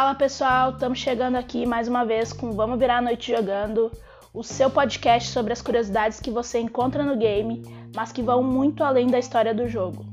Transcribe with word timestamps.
Fala 0.00 0.14
pessoal, 0.14 0.70
estamos 0.70 0.98
chegando 0.98 1.36
aqui 1.36 1.66
mais 1.66 1.86
uma 1.86 2.06
vez 2.06 2.32
com 2.32 2.52
Vamos 2.52 2.78
Virar 2.78 2.96
a 2.96 3.02
Noite 3.02 3.36
Jogando, 3.36 3.92
o 4.32 4.42
seu 4.42 4.70
podcast 4.70 5.28
sobre 5.28 5.52
as 5.52 5.60
curiosidades 5.60 6.18
que 6.18 6.30
você 6.30 6.58
encontra 6.58 7.04
no 7.04 7.18
game, 7.18 7.60
mas 7.94 8.10
que 8.10 8.22
vão 8.22 8.42
muito 8.42 8.82
além 8.82 9.08
da 9.08 9.18
história 9.18 9.54
do 9.54 9.68
jogo. 9.68 10.06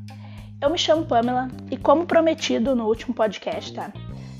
Eu 0.61 0.69
me 0.69 0.77
chamo 0.77 1.05
Pamela 1.05 1.47
e, 1.71 1.77
como 1.77 2.05
prometido 2.05 2.75
no 2.75 2.85
último 2.85 3.15
podcast, 3.15 3.73
tá? 3.73 3.93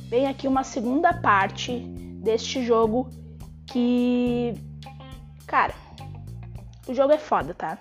Vem 0.10 0.28
aqui 0.28 0.50
uma 0.50 0.66
segunda 0.66 1.14
parte 1.14 1.80
deste 2.22 2.62
jogo 2.66 3.10
que. 3.68 4.54
Cara, 5.48 5.74
o 6.90 6.94
jogo 6.94 7.14
é 7.14 7.18
foda, 7.18 7.54
tá? 7.54 7.78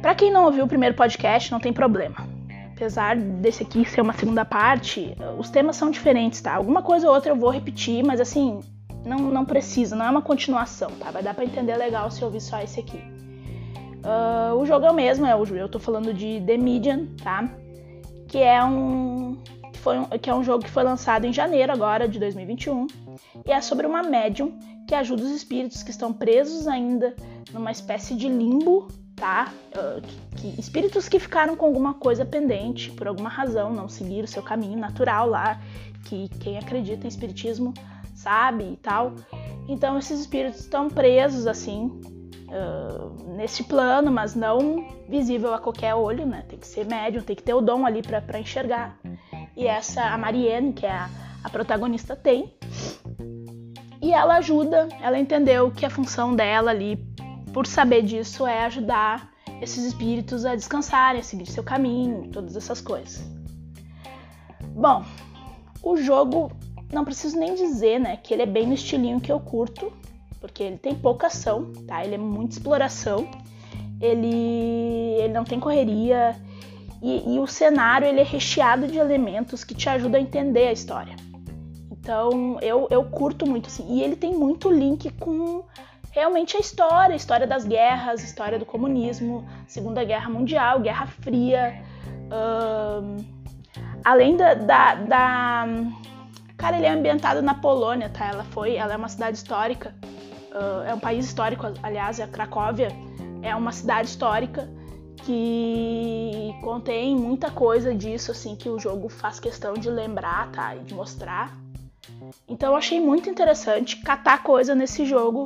Pra 0.00 0.14
quem 0.14 0.32
não 0.32 0.46
ouviu 0.46 0.64
o 0.64 0.68
primeiro 0.68 0.96
podcast, 0.96 1.52
não 1.52 1.60
tem 1.60 1.70
problema 1.70 2.25
apesar 2.76 3.16
desse 3.16 3.62
aqui 3.62 3.86
ser 3.86 4.02
uma 4.02 4.12
segunda 4.12 4.44
parte, 4.44 5.16
os 5.38 5.48
temas 5.48 5.76
são 5.76 5.90
diferentes, 5.90 6.42
tá? 6.42 6.54
Alguma 6.54 6.82
coisa 6.82 7.08
ou 7.08 7.14
outra 7.14 7.32
eu 7.32 7.36
vou 7.36 7.48
repetir, 7.48 8.04
mas 8.04 8.20
assim, 8.20 8.60
não, 9.02 9.18
não 9.18 9.46
precisa, 9.46 9.96
não 9.96 10.04
é 10.04 10.10
uma 10.10 10.20
continuação, 10.20 10.90
tá? 11.00 11.10
Vai 11.10 11.22
dar 11.22 11.32
pra 11.32 11.44
entender 11.44 11.74
legal 11.74 12.10
se 12.10 12.20
eu 12.20 12.26
ouvir 12.26 12.42
só 12.42 12.60
esse 12.60 12.78
aqui. 12.78 12.98
Uh, 12.98 14.54
o 14.56 14.66
jogo 14.66 14.84
é 14.84 14.90
o 14.90 14.94
mesmo, 14.94 15.26
o, 15.26 15.56
eu 15.56 15.70
tô 15.70 15.78
falando 15.78 16.12
de 16.12 16.42
The 16.46 16.58
Median, 16.58 17.06
tá? 17.24 17.48
Que 18.28 18.38
é 18.38 18.62
um 18.62 19.38
que, 19.72 19.78
foi 19.78 19.98
um, 19.98 20.04
que 20.04 20.28
é 20.28 20.34
um 20.34 20.44
jogo 20.44 20.62
que 20.62 20.70
foi 20.70 20.82
lançado 20.82 21.24
em 21.24 21.32
janeiro 21.32 21.72
agora 21.72 22.06
de 22.06 22.18
2021 22.18 22.86
e 23.46 23.52
é 23.52 23.60
sobre 23.62 23.86
uma 23.86 24.02
médium 24.02 24.58
que 24.86 24.94
ajuda 24.94 25.22
os 25.22 25.30
espíritos 25.30 25.82
que 25.82 25.90
estão 25.90 26.12
presos 26.12 26.68
ainda 26.68 27.16
numa 27.52 27.70
espécie 27.70 28.14
de 28.14 28.28
limbo 28.28 28.88
tá? 29.16 29.52
Uh, 29.74 30.02
que, 30.02 30.52
que, 30.52 30.60
espíritos 30.60 31.08
que 31.08 31.18
ficaram 31.18 31.56
com 31.56 31.64
alguma 31.64 31.94
coisa 31.94 32.24
pendente, 32.24 32.90
por 32.92 33.08
alguma 33.08 33.30
razão, 33.30 33.72
não 33.72 33.88
seguiram 33.88 34.24
o 34.24 34.28
seu 34.28 34.42
caminho 34.42 34.78
natural 34.78 35.26
lá, 35.26 35.58
que 36.04 36.28
quem 36.40 36.58
acredita 36.58 37.06
em 37.06 37.08
espiritismo 37.08 37.72
sabe 38.14 38.64
e 38.72 38.76
tal. 38.76 39.14
Então 39.68 39.98
esses 39.98 40.20
espíritos 40.20 40.60
estão 40.60 40.88
presos 40.88 41.46
assim 41.46 42.00
uh, 42.48 43.34
nesse 43.36 43.64
plano, 43.64 44.10
mas 44.10 44.34
não 44.34 44.86
visível 45.08 45.54
a 45.54 45.58
qualquer 45.58 45.94
olho, 45.94 46.26
né? 46.26 46.44
Tem 46.48 46.58
que 46.58 46.66
ser 46.66 46.86
médium, 46.86 47.22
tem 47.22 47.34
que 47.34 47.42
ter 47.42 47.54
o 47.54 47.60
dom 47.60 47.86
ali 47.86 48.02
para 48.02 48.38
enxergar. 48.38 48.98
E 49.56 49.66
essa 49.66 50.02
a 50.02 50.18
Marianne, 50.18 50.72
que 50.72 50.84
é 50.84 50.90
a, 50.90 51.08
a 51.42 51.50
protagonista, 51.50 52.14
tem. 52.14 52.52
E 54.00 54.12
ela 54.12 54.36
ajuda, 54.36 54.88
ela 55.00 55.18
entendeu 55.18 55.70
que 55.70 55.84
a 55.84 55.90
função 55.90 56.36
dela 56.36 56.70
ali 56.70 56.96
por 57.56 57.66
saber 57.66 58.02
disso, 58.02 58.46
é 58.46 58.66
ajudar 58.66 59.30
esses 59.62 59.82
espíritos 59.82 60.44
a 60.44 60.54
descansarem, 60.54 61.22
a 61.22 61.24
seguir 61.24 61.46
seu 61.46 61.64
caminho, 61.64 62.28
todas 62.30 62.54
essas 62.54 62.82
coisas. 62.82 63.26
Bom, 64.74 65.02
o 65.82 65.96
jogo, 65.96 66.52
não 66.92 67.02
preciso 67.02 67.38
nem 67.38 67.54
dizer, 67.54 67.98
né, 67.98 68.18
que 68.18 68.34
ele 68.34 68.42
é 68.42 68.46
bem 68.46 68.66
no 68.66 68.74
estilinho 68.74 69.22
que 69.22 69.32
eu 69.32 69.40
curto, 69.40 69.90
porque 70.38 70.62
ele 70.62 70.76
tem 70.76 70.94
pouca 70.94 71.28
ação, 71.28 71.72
tá? 71.86 72.04
Ele 72.04 72.16
é 72.16 72.18
muita 72.18 72.56
exploração, 72.56 73.26
ele, 74.02 75.16
ele 75.18 75.32
não 75.32 75.44
tem 75.44 75.58
correria 75.58 76.36
e, 77.02 77.36
e 77.36 77.38
o 77.38 77.46
cenário 77.46 78.06
ele 78.06 78.20
é 78.20 78.24
recheado 78.24 78.86
de 78.86 78.98
elementos 78.98 79.64
que 79.64 79.74
te 79.74 79.88
ajudam 79.88 80.20
a 80.20 80.22
entender 80.22 80.68
a 80.68 80.72
história. 80.72 81.16
Então 81.90 82.58
eu, 82.60 82.86
eu 82.90 83.02
curto 83.04 83.46
muito 83.46 83.68
assim. 83.68 83.96
E 83.96 84.02
ele 84.02 84.14
tem 84.14 84.34
muito 84.34 84.70
link 84.70 85.10
com 85.12 85.64
realmente 86.16 86.56
a 86.56 86.60
história, 86.60 87.12
a 87.12 87.16
história 87.16 87.46
das 87.46 87.66
guerras, 87.66 88.22
a 88.22 88.24
história 88.24 88.58
do 88.58 88.64
comunismo, 88.64 89.46
Segunda 89.66 90.02
Guerra 90.02 90.30
Mundial, 90.30 90.80
Guerra 90.80 91.06
Fria, 91.06 91.78
além 94.02 94.34
da, 94.34 94.54
da, 94.54 94.94
da, 94.94 95.66
cara, 96.56 96.78
ele 96.78 96.86
é 96.86 96.90
ambientado 96.90 97.42
na 97.42 97.52
Polônia, 97.52 98.08
tá? 98.08 98.28
Ela 98.28 98.44
foi, 98.44 98.76
ela 98.76 98.94
é 98.94 98.96
uma 98.96 99.10
cidade 99.10 99.36
histórica, 99.36 99.94
uh, 100.52 100.88
é 100.88 100.94
um 100.94 100.98
país 100.98 101.26
histórico, 101.26 101.66
aliás, 101.82 102.18
a 102.18 102.26
Cracóvia 102.26 102.88
é 103.42 103.54
uma 103.54 103.70
cidade 103.70 104.08
histórica 104.08 104.66
que 105.18 106.54
contém 106.62 107.14
muita 107.14 107.50
coisa 107.50 107.94
disso, 107.94 108.30
assim, 108.30 108.56
que 108.56 108.70
o 108.70 108.78
jogo 108.78 109.10
faz 109.10 109.38
questão 109.38 109.74
de 109.74 109.90
lembrar, 109.90 110.50
tá? 110.50 110.74
E 110.76 110.78
de 110.78 110.94
mostrar. 110.94 111.54
Então 112.48 112.70
eu 112.70 112.76
achei 112.76 113.00
muito 113.00 113.28
interessante 113.28 113.96
catar 113.98 114.42
coisa 114.42 114.74
nesse 114.74 115.04
jogo 115.04 115.44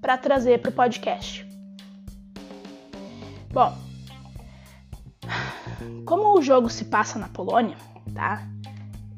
para 0.00 0.16
trazer 0.16 0.60
para 0.60 0.70
o 0.70 0.72
podcast. 0.72 1.46
Bom, 3.52 3.76
como 6.04 6.38
o 6.38 6.42
jogo 6.42 6.68
se 6.68 6.84
passa 6.84 7.18
na 7.18 7.28
Polônia, 7.28 7.76
tá? 8.14 8.46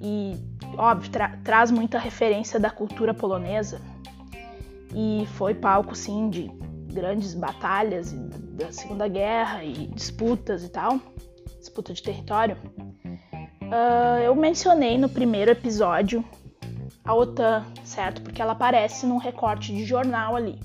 E 0.01 0.37
óbvio 0.77 1.11
tra 1.11 1.37
traz 1.45 1.71
muita 1.71 1.99
referência 1.99 2.59
da 2.59 2.71
cultura 2.71 3.15
polonesa 3.15 3.81
e 4.95 5.27
foi 5.35 5.55
palco 5.55 5.95
sim 5.95 6.29
de 6.29 6.49
grandes 6.93 7.35
batalhas 7.35 8.13
da 8.13 8.71
Segunda 8.73 9.09
Guerra 9.09 9.65
e 9.65 9.87
disputas 9.89 10.65
e 10.65 10.69
tal, 10.69 11.01
disputa 11.59 11.93
de 11.95 12.03
território. 12.03 12.57
Uh, 13.63 14.19
eu 14.23 14.35
mencionei 14.35 14.99
no 14.99 15.09
primeiro 15.09 15.51
episódio 15.51 16.23
a 17.05 17.15
OTAN, 17.15 17.65
certo? 17.85 18.23
Porque 18.23 18.41
ela 18.41 18.53
aparece 18.53 19.07
num 19.07 19.19
recorte 19.19 19.75
de 19.75 19.85
jornal 19.85 20.37
ali. 20.37 20.59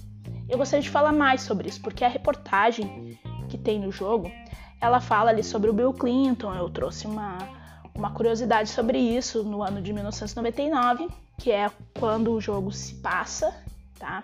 Eu 0.47 0.57
gostaria 0.57 0.83
de 0.83 0.89
falar 0.89 1.11
mais 1.11 1.41
sobre 1.41 1.67
isso, 1.67 1.81
porque 1.81 2.05
a 2.05 2.07
reportagem 2.07 3.17
que 3.49 3.57
tem 3.57 3.79
no 3.79 3.91
jogo, 3.91 4.31
ela 4.79 4.99
fala 4.99 5.31
ali 5.31 5.43
sobre 5.43 5.69
o 5.69 5.73
Bill 5.73 5.93
Clinton. 5.93 6.53
Eu 6.53 6.69
trouxe 6.69 7.07
uma, 7.07 7.37
uma 7.95 8.11
curiosidade 8.11 8.69
sobre 8.69 8.97
isso 8.97 9.43
no 9.43 9.63
ano 9.63 9.81
de 9.81 9.91
1999, 9.91 11.09
que 11.37 11.51
é 11.51 11.69
quando 11.99 12.31
o 12.31 12.39
jogo 12.39 12.71
se 12.71 12.95
passa, 12.95 13.53
tá? 13.99 14.23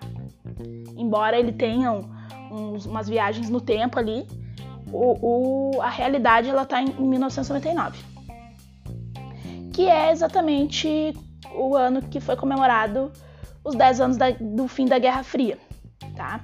Embora 0.96 1.38
ele 1.38 1.52
tenha 1.52 1.92
uns, 2.52 2.86
umas 2.86 3.10
viagens 3.10 3.50
no 3.50 3.60
tempo 3.60 3.98
ali, 3.98 4.28
o, 4.92 5.76
o, 5.78 5.82
a 5.82 5.90
realidade 5.90 6.50
ela 6.50 6.66
tá 6.66 6.82
em 6.82 6.94
1999, 6.94 7.98
que 9.74 9.90
é 9.90 10.12
exatamente 10.12 11.14
o 11.56 11.76
ano 11.76 12.02
que 12.02 12.20
foi 12.20 12.36
comemorado 12.36 13.12
os 13.64 13.76
10 13.76 14.02
anos 14.02 14.18
da, 14.18 14.32
do 14.32 14.68
fim 14.68 14.86
da 14.86 15.00
Guerra 15.00 15.24
Fria 15.24 15.58
tá? 16.16 16.40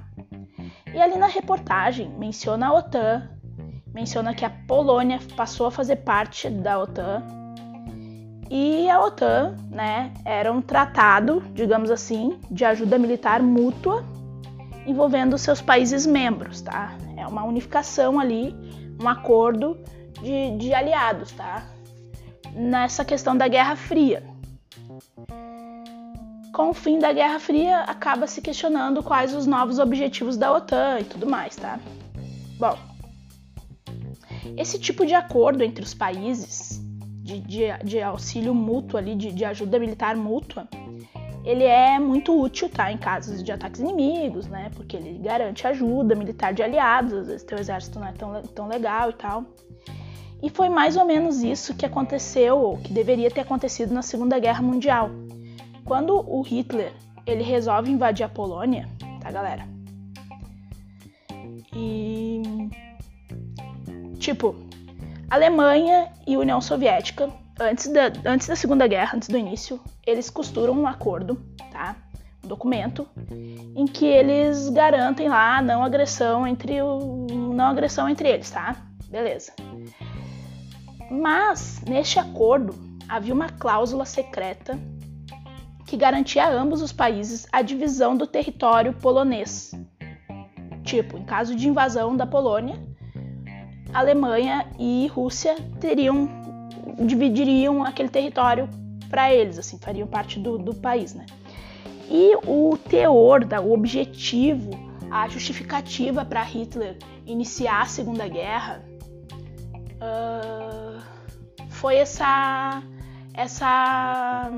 E 0.92 1.00
ali 1.00 1.16
na 1.16 1.26
reportagem 1.26 2.08
menciona 2.18 2.68
a 2.68 2.74
OTAN, 2.74 3.28
menciona 3.92 4.34
que 4.34 4.44
a 4.44 4.50
Polônia 4.50 5.18
passou 5.36 5.66
a 5.66 5.70
fazer 5.70 5.96
parte 5.96 6.48
da 6.48 6.78
OTAN 6.78 7.22
e 8.50 8.90
a 8.90 9.00
OTAN, 9.00 9.54
né, 9.70 10.12
era 10.24 10.52
um 10.52 10.60
tratado, 10.60 11.40
digamos 11.54 11.90
assim, 11.90 12.38
de 12.50 12.64
ajuda 12.64 12.98
militar 12.98 13.40
mútua 13.40 14.04
envolvendo 14.86 15.38
seus 15.38 15.60
países 15.60 16.04
membros, 16.04 16.60
tá? 16.60 16.96
É 17.16 17.24
uma 17.26 17.44
unificação 17.44 18.18
ali, 18.18 18.56
um 19.00 19.08
acordo 19.08 19.78
de, 20.20 20.56
de 20.56 20.74
aliados, 20.74 21.30
tá? 21.30 21.64
Nessa 22.52 23.04
questão 23.04 23.36
da 23.36 23.46
Guerra 23.46 23.76
Fria 23.76 24.29
com 26.52 26.70
o 26.70 26.74
fim 26.74 26.98
da 26.98 27.12
Guerra 27.12 27.38
Fria, 27.38 27.80
acaba 27.80 28.26
se 28.26 28.42
questionando 28.42 29.02
quais 29.02 29.34
os 29.34 29.46
novos 29.46 29.78
objetivos 29.78 30.36
da 30.36 30.52
OTAN 30.52 31.00
e 31.00 31.04
tudo 31.04 31.26
mais, 31.26 31.56
tá? 31.56 31.78
Bom, 32.58 32.76
esse 34.56 34.78
tipo 34.78 35.06
de 35.06 35.14
acordo 35.14 35.62
entre 35.62 35.84
os 35.84 35.94
países, 35.94 36.80
de, 37.22 37.40
de, 37.40 37.64
de 37.84 38.02
auxílio 38.02 38.54
mútuo 38.54 38.98
ali, 38.98 39.14
de, 39.14 39.32
de, 39.32 39.44
ajuda 39.44 39.78
militar 39.78 40.16
mútua, 40.16 40.68
ele 41.44 41.64
é 41.64 41.98
muito 41.98 42.38
útil, 42.38 42.68
tá? 42.68 42.92
Em 42.92 42.98
casos 42.98 43.42
de 43.42 43.50
ataques 43.50 43.80
inimigos, 43.80 44.46
né? 44.46 44.70
Porque 44.74 44.96
ele 44.96 45.18
garante 45.18 45.66
ajuda 45.66 46.14
militar 46.14 46.52
de 46.52 46.62
aliados, 46.62 47.12
às 47.12 47.26
vezes 47.28 47.42
teu 47.42 47.58
exército 47.58 47.98
não 47.98 48.06
é 48.06 48.12
tão, 48.12 48.42
tão 48.42 48.68
legal 48.68 49.10
e 49.10 49.14
tal. 49.14 49.44
E 50.42 50.48
foi 50.48 50.68
mais 50.68 50.96
ou 50.96 51.04
menos 51.04 51.42
isso 51.42 51.74
que 51.74 51.84
aconteceu, 51.84 52.58
ou 52.58 52.78
que 52.78 52.92
deveria 52.92 53.30
ter 53.30 53.40
acontecido 53.40 53.92
na 53.92 54.02
Segunda 54.02 54.38
Guerra 54.38 54.62
Mundial 54.62 55.10
quando 55.90 56.14
o 56.14 56.40
Hitler 56.42 56.92
ele 57.26 57.42
resolve 57.42 57.90
invadir 57.90 58.24
a 58.24 58.28
Polônia, 58.28 58.88
tá, 59.20 59.28
galera? 59.32 59.66
E 61.74 62.42
tipo, 64.20 64.54
Alemanha 65.28 66.12
e 66.26 66.36
União 66.36 66.60
Soviética, 66.60 67.28
antes 67.58 67.88
da, 67.88 68.12
antes 68.24 68.46
da 68.46 68.54
Segunda 68.54 68.86
Guerra, 68.86 69.16
antes 69.16 69.28
do 69.28 69.36
início, 69.36 69.80
eles 70.06 70.30
costuram 70.30 70.74
um 70.74 70.86
acordo, 70.86 71.40
tá? 71.72 71.96
Um 72.44 72.46
documento 72.46 73.08
em 73.74 73.84
que 73.86 74.06
eles 74.06 74.68
garantem 74.68 75.28
lá 75.28 75.60
não 75.60 75.82
agressão 75.82 76.46
entre 76.46 76.80
o 76.80 77.26
não 77.52 77.66
agressão 77.66 78.08
entre 78.08 78.28
eles, 78.28 78.48
tá? 78.48 78.76
Beleza. 79.08 79.52
Mas 81.10 81.82
neste 81.86 82.18
acordo 82.18 82.74
havia 83.08 83.34
uma 83.34 83.48
cláusula 83.48 84.04
secreta 84.04 84.78
que 85.86 85.96
garantia 85.96 86.44
a 86.44 86.52
ambos 86.52 86.80
os 86.80 86.92
países 86.92 87.48
a 87.50 87.62
divisão 87.62 88.16
do 88.16 88.26
território 88.26 88.92
polonês. 88.92 89.72
Tipo, 90.84 91.18
em 91.18 91.24
caso 91.24 91.56
de 91.56 91.68
invasão 91.68 92.16
da 92.16 92.24
Polônia, 92.24 92.78
Alemanha 93.92 94.66
e 94.78 95.08
Rússia 95.08 95.56
teriam 95.80 96.28
dividiriam 97.04 97.82
aquele 97.82 98.08
território 98.08 98.68
para 99.08 99.32
eles, 99.32 99.58
assim, 99.58 99.78
fariam 99.78 100.06
parte 100.06 100.38
do, 100.38 100.58
do 100.58 100.74
país, 100.74 101.14
né? 101.14 101.26
E 102.08 102.36
o 102.46 102.76
teor, 102.76 103.44
da, 103.44 103.60
o 103.60 103.72
objetivo, 103.72 104.70
a 105.10 105.28
justificativa 105.28 106.24
para 106.24 106.42
Hitler 106.42 106.96
iniciar 107.26 107.82
a 107.82 107.86
Segunda 107.86 108.28
Guerra 108.28 108.82
uh, 109.96 110.89
foi 111.80 111.96
essa 111.96 112.82
essa 113.32 114.50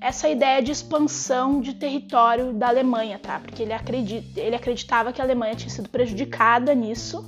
essa 0.00 0.28
ideia 0.28 0.60
de 0.60 0.72
expansão 0.72 1.60
de 1.60 1.74
território 1.74 2.52
da 2.52 2.68
Alemanha, 2.68 3.20
tá? 3.20 3.38
Porque 3.38 3.62
ele, 3.62 3.72
acredita, 3.72 4.40
ele 4.40 4.56
acreditava 4.56 5.12
que 5.12 5.20
a 5.20 5.24
Alemanha 5.24 5.54
tinha 5.54 5.70
sido 5.70 5.88
prejudicada 5.88 6.74
nisso, 6.74 7.24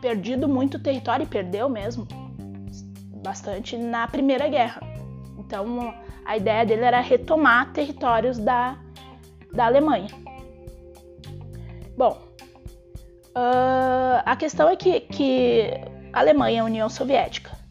perdido 0.00 0.48
muito 0.48 0.80
território 0.80 1.22
e 1.22 1.26
perdeu 1.26 1.68
mesmo 1.68 2.08
bastante 3.22 3.76
na 3.76 4.08
Primeira 4.08 4.48
Guerra. 4.48 4.80
Então 5.38 5.94
a 6.24 6.36
ideia 6.36 6.66
dele 6.66 6.82
era 6.82 7.00
retomar 7.00 7.72
territórios 7.72 8.38
da, 8.38 8.76
da 9.52 9.66
Alemanha. 9.66 10.08
Bom, 11.96 12.18
uh, 13.36 14.22
a 14.24 14.34
questão 14.34 14.68
é 14.68 14.74
que, 14.74 15.00
que 15.02 15.91
Alemanha 16.12 16.58
e 16.58 16.62
União 16.62 16.88
Soviética 16.88 17.62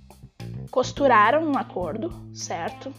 costuraram 0.71 1.43
um 1.43 1.57
acordo, 1.57 2.11
certo? 2.33 2.93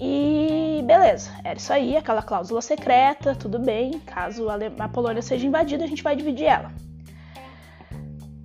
E 0.00 0.82
beleza, 0.84 1.30
era 1.44 1.56
isso 1.56 1.72
aí, 1.72 1.96
aquela 1.96 2.22
cláusula 2.22 2.60
secreta, 2.60 3.34
tudo 3.34 3.58
bem. 3.58 4.00
Caso 4.00 4.46
a 4.50 4.88
Polônia 4.88 5.22
seja 5.22 5.46
invadida, 5.46 5.84
a 5.84 5.86
gente 5.86 6.02
vai 6.02 6.16
dividir 6.16 6.46
ela. 6.46 6.72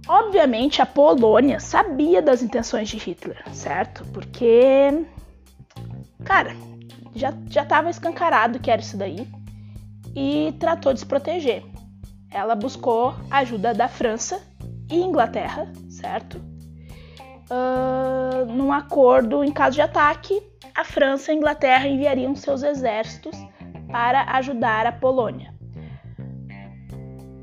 Obviamente, 0.07 0.81
a 0.81 0.85
Polônia 0.85 1.59
sabia 1.59 2.21
das 2.21 2.43
intenções 2.43 2.89
de 2.89 2.97
Hitler, 2.97 3.43
certo? 3.53 4.03
Porque, 4.13 5.05
cara, 6.23 6.55
já, 7.15 7.33
já 7.47 7.65
tava 7.65 7.89
escancarado 7.89 8.59
que 8.59 8.69
era 8.69 8.81
isso 8.81 8.97
daí 8.97 9.27
e 10.15 10.53
tratou 10.59 10.93
de 10.93 10.99
se 10.99 11.05
proteger. 11.05 11.63
Ela 12.31 12.55
buscou 12.55 13.15
a 13.29 13.39
ajuda 13.39 13.73
da 13.73 13.87
França 13.87 14.48
e 14.89 14.95
Inglaterra, 14.95 15.71
certo? 15.89 16.41
Uh, 17.49 18.45
num 18.45 18.71
acordo 18.71 19.43
em 19.43 19.51
caso 19.51 19.75
de 19.75 19.81
ataque, 19.81 20.41
a 20.75 20.83
França 20.83 21.31
e 21.31 21.35
a 21.35 21.37
Inglaterra 21.37 21.87
enviariam 21.87 22.35
seus 22.35 22.63
exércitos 22.63 23.35
para 23.91 24.23
ajudar 24.35 24.85
a 24.85 24.91
Polônia. 24.91 25.53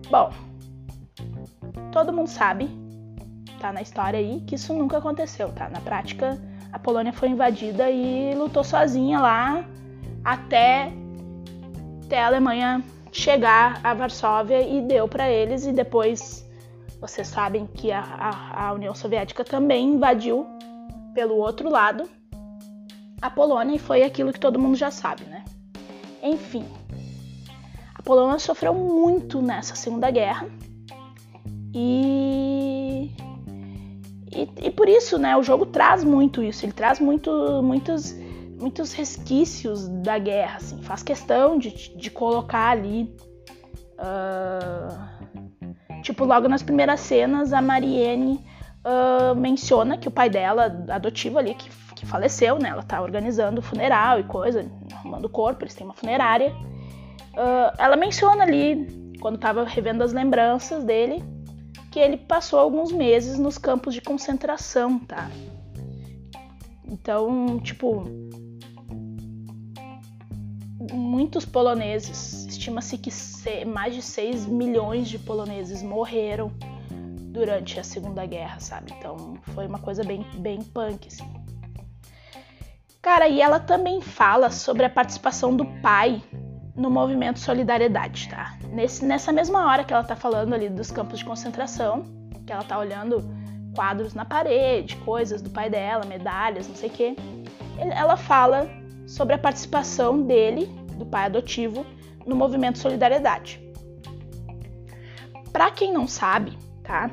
Bom, 0.09 0.31
todo 1.91 2.13
mundo 2.13 2.29
sabe, 2.29 2.71
tá 3.61 3.73
na 3.73 3.83
história 3.83 4.19
aí, 4.19 4.41
que 4.47 4.55
isso 4.55 4.73
nunca 4.73 4.99
aconteceu, 4.99 5.51
tá? 5.53 5.69
Na 5.69 5.81
prática, 5.81 6.41
a 6.73 6.79
Polônia 6.79 7.13
foi 7.13 7.31
invadida 7.31 7.91
e 7.91 8.35
lutou 8.35 8.63
sozinha 8.63 9.19
lá 9.19 9.65
até, 10.25 10.93
até 12.05 12.21
a 12.23 12.27
Alemanha 12.27 12.83
chegar 13.11 13.81
a 13.83 13.95
Varsóvia 13.95 14.61
e 14.61 14.83
deu 14.83 15.09
para 15.09 15.29
eles 15.29 15.67
e 15.67 15.73
depois 15.73 16.46
vocês 17.01 17.27
sabem 17.27 17.67
que 17.67 17.93
a, 17.93 18.01
a, 18.01 18.69
a 18.69 18.73
União 18.73 18.95
Soviética 18.95 19.45
também 19.45 19.87
invadiu 19.95 20.47
pelo 21.15 21.37
outro 21.37 21.71
lado 21.71 22.09
a 23.21 23.31
Polônia 23.31 23.77
e 23.77 23.79
foi 23.79 24.03
aquilo 24.03 24.33
que 24.33 24.41
todo 24.41 24.59
mundo 24.59 24.77
já 24.77 24.91
sabe, 24.91 25.25
né? 25.25 25.45
Enfim, 26.23 26.65
a 27.95 28.03
Polônia 28.03 28.39
sofreu 28.39 28.75
muito 28.75 29.41
nessa 29.41 29.75
Segunda 29.75 30.11
Guerra 30.11 30.47
e, 31.75 33.11
e, 34.33 34.67
e, 34.67 34.71
por 34.71 34.89
isso, 34.89 35.19
né, 35.19 35.37
o 35.37 35.43
jogo 35.43 35.67
traz 35.67 36.03
muito 36.03 36.43
isso, 36.43 36.65
ele 36.65 36.73
traz 36.73 36.99
muito, 36.99 37.63
muitos, 37.63 38.13
muitos 38.59 38.93
resquícios 38.93 39.89
da 39.89 40.19
guerra, 40.19 40.57
assim, 40.57 40.83
faz 40.83 41.03
questão 41.03 41.59
de, 41.59 41.95
de 41.97 42.11
colocar 42.11 42.71
ali. 42.71 43.15
Uh, 43.99 45.16
tipo, 46.07 46.25
logo 46.25 46.49
nas 46.49 46.63
primeiras 46.63 47.01
cenas, 47.01 47.53
a 47.53 47.61
Marianne 47.61 48.45
uh, 48.85 49.35
menciona 49.35 49.99
que 49.99 50.09
o 50.09 50.11
pai 50.11 50.31
dela, 50.31 50.85
adotivo 50.89 51.39
ali, 51.39 51.55
que 51.55 51.69
que 51.97 52.07
faleceu, 52.07 52.59
né? 52.59 52.69
Ela 52.69 52.83
tá 52.83 53.01
organizando 53.01 53.59
o 53.59 53.63
funeral 53.63 54.21
e 54.21 54.25
coisa, 54.25 54.71
arrumando 54.93 55.25
o 55.25 55.31
corpo, 55.31 55.65
eles 55.65 55.75
têm 55.75 55.87
uma 55.87 55.95
funerária. 55.95 56.55
Uh, 57.33 57.73
ela 57.79 57.97
menciona 57.97 58.45
ali, 58.45 58.87
quando 59.21 59.39
tava 59.39 59.65
revendo 59.65 60.05
as 60.05 60.13
lembranças 60.13 60.85
dele, 60.85 61.25
que 61.91 61.99
ele 61.99 62.19
passou 62.19 62.59
alguns 62.61 62.93
meses 62.93 63.39
nos 63.39 63.57
campos 63.57 63.95
de 63.95 64.03
concentração, 64.03 64.99
tá? 64.99 65.29
Então, 66.85 67.59
tipo, 67.61 68.05
muitos 70.93 71.47
poloneses, 71.47 72.46
estima-se 72.67 72.99
que 72.99 73.11
mais 73.65 73.95
de 73.95 74.03
6 74.03 74.47
milhões 74.47 75.09
de 75.09 75.19
poloneses 75.19 75.83
morreram 75.83 76.53
durante 77.31 77.79
a 77.79 77.85
Segunda 77.85 78.27
Guerra, 78.27 78.59
sabe? 78.59 78.93
Então 78.99 79.39
foi 79.55 79.67
uma 79.67 79.79
coisa 79.79 80.03
bem, 80.03 80.27
bem 80.39 80.63
punk, 80.63 81.07
assim. 81.07 81.25
Cara, 83.01 83.29
e 83.29 83.41
ela 83.41 83.61
também 83.61 84.01
fala 84.01 84.51
sobre 84.51 84.85
a 84.85 84.91
participação 84.91 85.55
do 85.55 85.65
pai 85.81 86.21
no 86.75 86.91
movimento 86.91 87.39
Solidariedade, 87.39 88.29
tá? 88.29 88.59
Nesse, 88.73 89.05
nessa 89.05 89.33
mesma 89.33 89.65
hora 89.67 89.85
que 89.85 89.93
ela 89.93 90.03
tá 90.03 90.17
falando 90.17 90.53
ali 90.53 90.69
dos 90.69 90.91
campos 90.91 91.21
de 91.21 91.25
concentração, 91.25 92.05
que 92.45 92.53
ela 92.53 92.65
tá 92.65 92.77
olhando 92.79 93.23
quadros 93.77 94.13
na 94.13 94.25
parede, 94.25 94.97
coisas 94.97 95.41
do 95.41 95.51
pai 95.51 95.71
dela, 95.71 96.05
medalhas, 96.05 96.67
não 96.67 96.75
sei 96.75 96.89
o 96.89 96.93
quê, 96.93 97.17
ela 97.79 98.17
fala 98.17 98.69
sobre 99.07 99.35
a 99.35 99.39
participação 99.39 100.21
dele, 100.23 100.67
do 100.97 101.07
pai 101.07 101.27
adotivo, 101.27 101.87
no 102.27 102.35
movimento 102.35 102.79
Solidariedade. 102.79 103.61
Para 105.53 105.71
quem 105.71 105.93
não 105.93 106.07
sabe, 106.07 106.59
tá? 106.83 107.11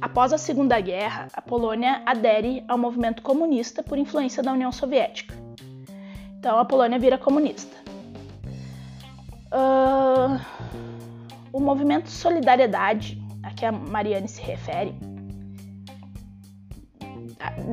Após 0.00 0.32
a 0.32 0.38
Segunda 0.38 0.78
Guerra, 0.80 1.28
a 1.32 1.40
Polônia 1.40 2.02
adere 2.04 2.62
ao 2.68 2.76
movimento 2.76 3.22
comunista 3.22 3.82
por 3.82 3.96
influência 3.96 4.42
da 4.42 4.52
União 4.52 4.70
Soviética. 4.70 5.34
Então 6.38 6.58
a 6.58 6.64
Polônia 6.64 6.98
vira 6.98 7.16
comunista. 7.16 7.74
Uh, 9.46 10.38
o 11.52 11.60
movimento 11.60 12.10
Solidariedade, 12.10 13.22
a 13.42 13.50
que 13.50 13.64
a 13.64 13.72
Mariane 13.72 14.28
se 14.28 14.42
refere, 14.42 14.94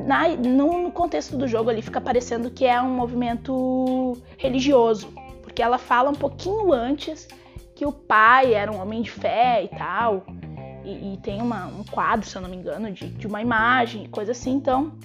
na, 0.06 0.28
no 0.28 0.90
contexto 0.92 1.36
do 1.36 1.46
jogo 1.46 1.70
ali 1.70 1.82
fica 1.82 2.00
parecendo 2.00 2.50
que 2.50 2.64
é 2.64 2.80
um 2.80 2.94
movimento 2.94 4.16
religioso, 4.38 5.12
porque 5.54 5.62
ela 5.62 5.78
fala 5.78 6.10
um 6.10 6.14
pouquinho 6.16 6.72
antes 6.72 7.28
que 7.76 7.86
o 7.86 7.92
pai 7.92 8.54
era 8.54 8.72
um 8.72 8.82
homem 8.82 9.02
de 9.02 9.10
fé 9.12 9.62
e 9.62 9.68
tal, 9.68 10.26
e, 10.84 11.14
e 11.14 11.16
tem 11.18 11.40
uma, 11.40 11.66
um 11.66 11.84
quadro, 11.84 12.28
se 12.28 12.34
eu 12.34 12.42
não 12.42 12.48
me 12.48 12.56
engano, 12.56 12.90
de, 12.90 13.06
de 13.08 13.24
uma 13.24 13.40
imagem, 13.40 14.08
coisa 14.08 14.32
assim. 14.32 14.50
Então, 14.50 14.98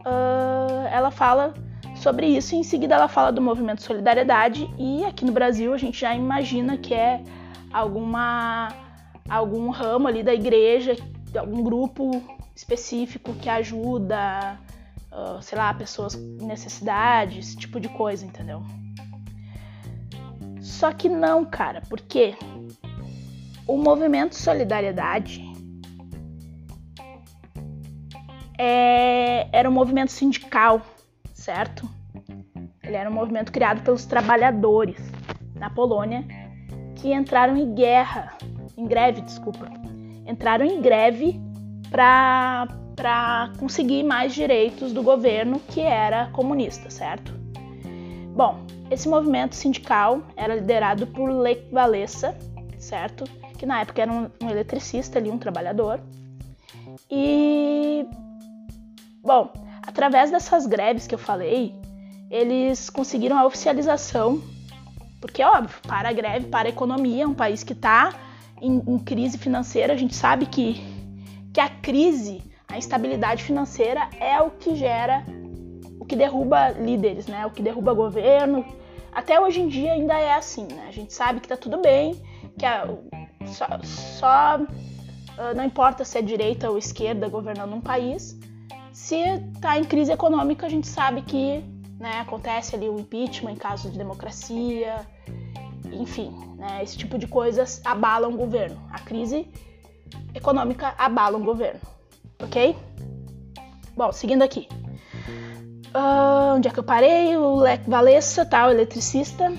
uh, 0.00 0.86
ela 0.92 1.10
fala 1.10 1.54
sobre 1.96 2.26
isso 2.26 2.54
e 2.54 2.58
em 2.58 2.62
seguida 2.62 2.94
ela 2.94 3.08
fala 3.08 3.32
do 3.32 3.40
movimento 3.40 3.82
Solidariedade 3.82 4.70
e 4.78 5.02
aqui 5.06 5.24
no 5.24 5.32
Brasil 5.32 5.72
a 5.72 5.78
gente 5.78 5.98
já 5.98 6.14
imagina 6.14 6.76
que 6.76 6.92
é 6.92 7.22
alguma 7.72 8.68
algum 9.30 9.70
ramo 9.70 10.08
ali 10.08 10.22
da 10.22 10.34
igreja, 10.34 10.94
algum 11.34 11.62
grupo 11.62 12.22
específico 12.54 13.32
que 13.32 13.48
ajuda, 13.48 14.58
uh, 15.10 15.40
sei 15.40 15.56
lá, 15.56 15.72
pessoas 15.72 16.14
com 16.14 16.46
necessidade, 16.46 17.38
esse 17.38 17.56
tipo 17.56 17.80
de 17.80 17.88
coisa, 17.88 18.26
entendeu? 18.26 18.62
Só 20.80 20.90
que 20.94 21.10
não, 21.10 21.44
cara, 21.44 21.82
porque 21.90 22.34
o 23.66 23.76
movimento 23.76 24.34
Solidariedade 24.34 25.44
é, 28.56 29.46
era 29.52 29.68
um 29.68 29.72
movimento 29.74 30.10
sindical, 30.10 30.80
certo? 31.34 31.86
Ele 32.82 32.96
era 32.96 33.10
um 33.10 33.12
movimento 33.12 33.52
criado 33.52 33.82
pelos 33.82 34.06
trabalhadores 34.06 34.96
na 35.54 35.68
Polônia 35.68 36.24
que 36.96 37.12
entraram 37.12 37.58
em 37.58 37.74
guerra, 37.74 38.38
em 38.74 38.86
greve, 38.86 39.20
desculpa, 39.20 39.70
entraram 40.26 40.64
em 40.64 40.80
greve 40.80 41.38
para 41.90 43.52
conseguir 43.58 44.02
mais 44.02 44.32
direitos 44.32 44.94
do 44.94 45.02
governo 45.02 45.60
que 45.60 45.82
era 45.82 46.30
comunista, 46.30 46.88
certo? 46.88 47.38
Bom, 48.34 48.79
esse 48.90 49.08
movimento 49.08 49.54
sindical 49.54 50.22
era 50.36 50.54
liderado 50.54 51.06
por 51.06 51.30
Lech 51.30 51.66
Walesa, 51.72 52.36
certo? 52.78 53.24
que 53.60 53.66
na 53.66 53.82
época 53.82 54.00
era 54.00 54.10
um, 54.10 54.30
um 54.42 54.48
eletricista 54.48 55.18
ali, 55.18 55.30
um 55.30 55.36
trabalhador. 55.36 56.00
E 57.10 58.06
bom, 59.22 59.52
através 59.86 60.30
dessas 60.30 60.66
greves 60.66 61.06
que 61.06 61.14
eu 61.14 61.18
falei, 61.18 61.74
eles 62.30 62.88
conseguiram 62.88 63.36
a 63.38 63.44
oficialização, 63.44 64.42
porque 65.20 65.44
óbvio, 65.44 65.76
para 65.86 66.08
a 66.08 66.12
greve, 66.12 66.46
para 66.46 66.68
a 66.68 66.70
economia, 66.70 67.28
um 67.28 67.34
país 67.34 67.62
que 67.62 67.74
está 67.74 68.14
em, 68.62 68.82
em, 68.86 68.98
crise 68.98 69.36
financeira, 69.36 69.92
a 69.92 69.96
gente 69.96 70.14
sabe 70.14 70.46
que, 70.46 70.82
que 71.52 71.60
a 71.60 71.68
crise, 71.68 72.42
a 72.66 72.78
instabilidade 72.78 73.42
financeira 73.42 74.08
é 74.18 74.40
o 74.40 74.52
que 74.52 74.74
gera, 74.74 75.22
o 75.98 76.06
que 76.06 76.16
derruba 76.16 76.70
líderes, 76.70 77.26
né? 77.26 77.44
O 77.44 77.50
que 77.50 77.60
derruba 77.60 77.92
governo. 77.92 78.64
Até 79.12 79.40
hoje 79.40 79.60
em 79.60 79.68
dia 79.68 79.92
ainda 79.92 80.18
é 80.18 80.34
assim, 80.34 80.66
né? 80.66 80.86
A 80.88 80.92
gente 80.92 81.12
sabe 81.12 81.40
que 81.40 81.48
tá 81.48 81.56
tudo 81.56 81.78
bem, 81.78 82.20
que 82.58 82.64
a, 82.64 82.86
só, 83.46 83.66
só 83.82 84.58
uh, 84.58 85.54
não 85.56 85.64
importa 85.64 86.04
se 86.04 86.18
é 86.18 86.22
direita 86.22 86.70
ou 86.70 86.78
esquerda 86.78 87.28
governando 87.28 87.72
um 87.72 87.80
país. 87.80 88.38
Se 88.92 89.22
tá 89.60 89.78
em 89.78 89.84
crise 89.84 90.12
econômica, 90.12 90.66
a 90.66 90.68
gente 90.68 90.86
sabe 90.86 91.22
que 91.22 91.64
né, 91.98 92.20
acontece 92.20 92.74
ali 92.74 92.88
o 92.88 92.98
impeachment 92.98 93.52
em 93.52 93.56
caso 93.56 93.90
de 93.90 93.98
democracia, 93.98 95.06
enfim, 95.92 96.30
né, 96.56 96.82
esse 96.82 96.96
tipo 96.96 97.18
de 97.18 97.26
coisas 97.26 97.80
abalam 97.84 98.32
o 98.32 98.36
governo. 98.36 98.80
A 98.90 98.98
crise 99.00 99.46
econômica 100.34 100.94
abala 100.96 101.36
o 101.36 101.44
governo, 101.44 101.80
ok? 102.42 102.76
Bom, 103.96 104.12
seguindo 104.12 104.42
aqui. 104.42 104.68
Uh, 105.94 106.56
onde 106.56 106.68
é 106.68 106.70
que 106.70 106.78
eu 106.78 106.84
parei? 106.84 107.36
O 107.36 107.56
Lech 107.56 107.88
Walesa, 107.88 108.44
tá? 108.44 108.66
O 108.66 108.70
eletricista. 108.70 109.52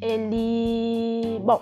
Ele. 0.00 1.40
Bom. 1.40 1.60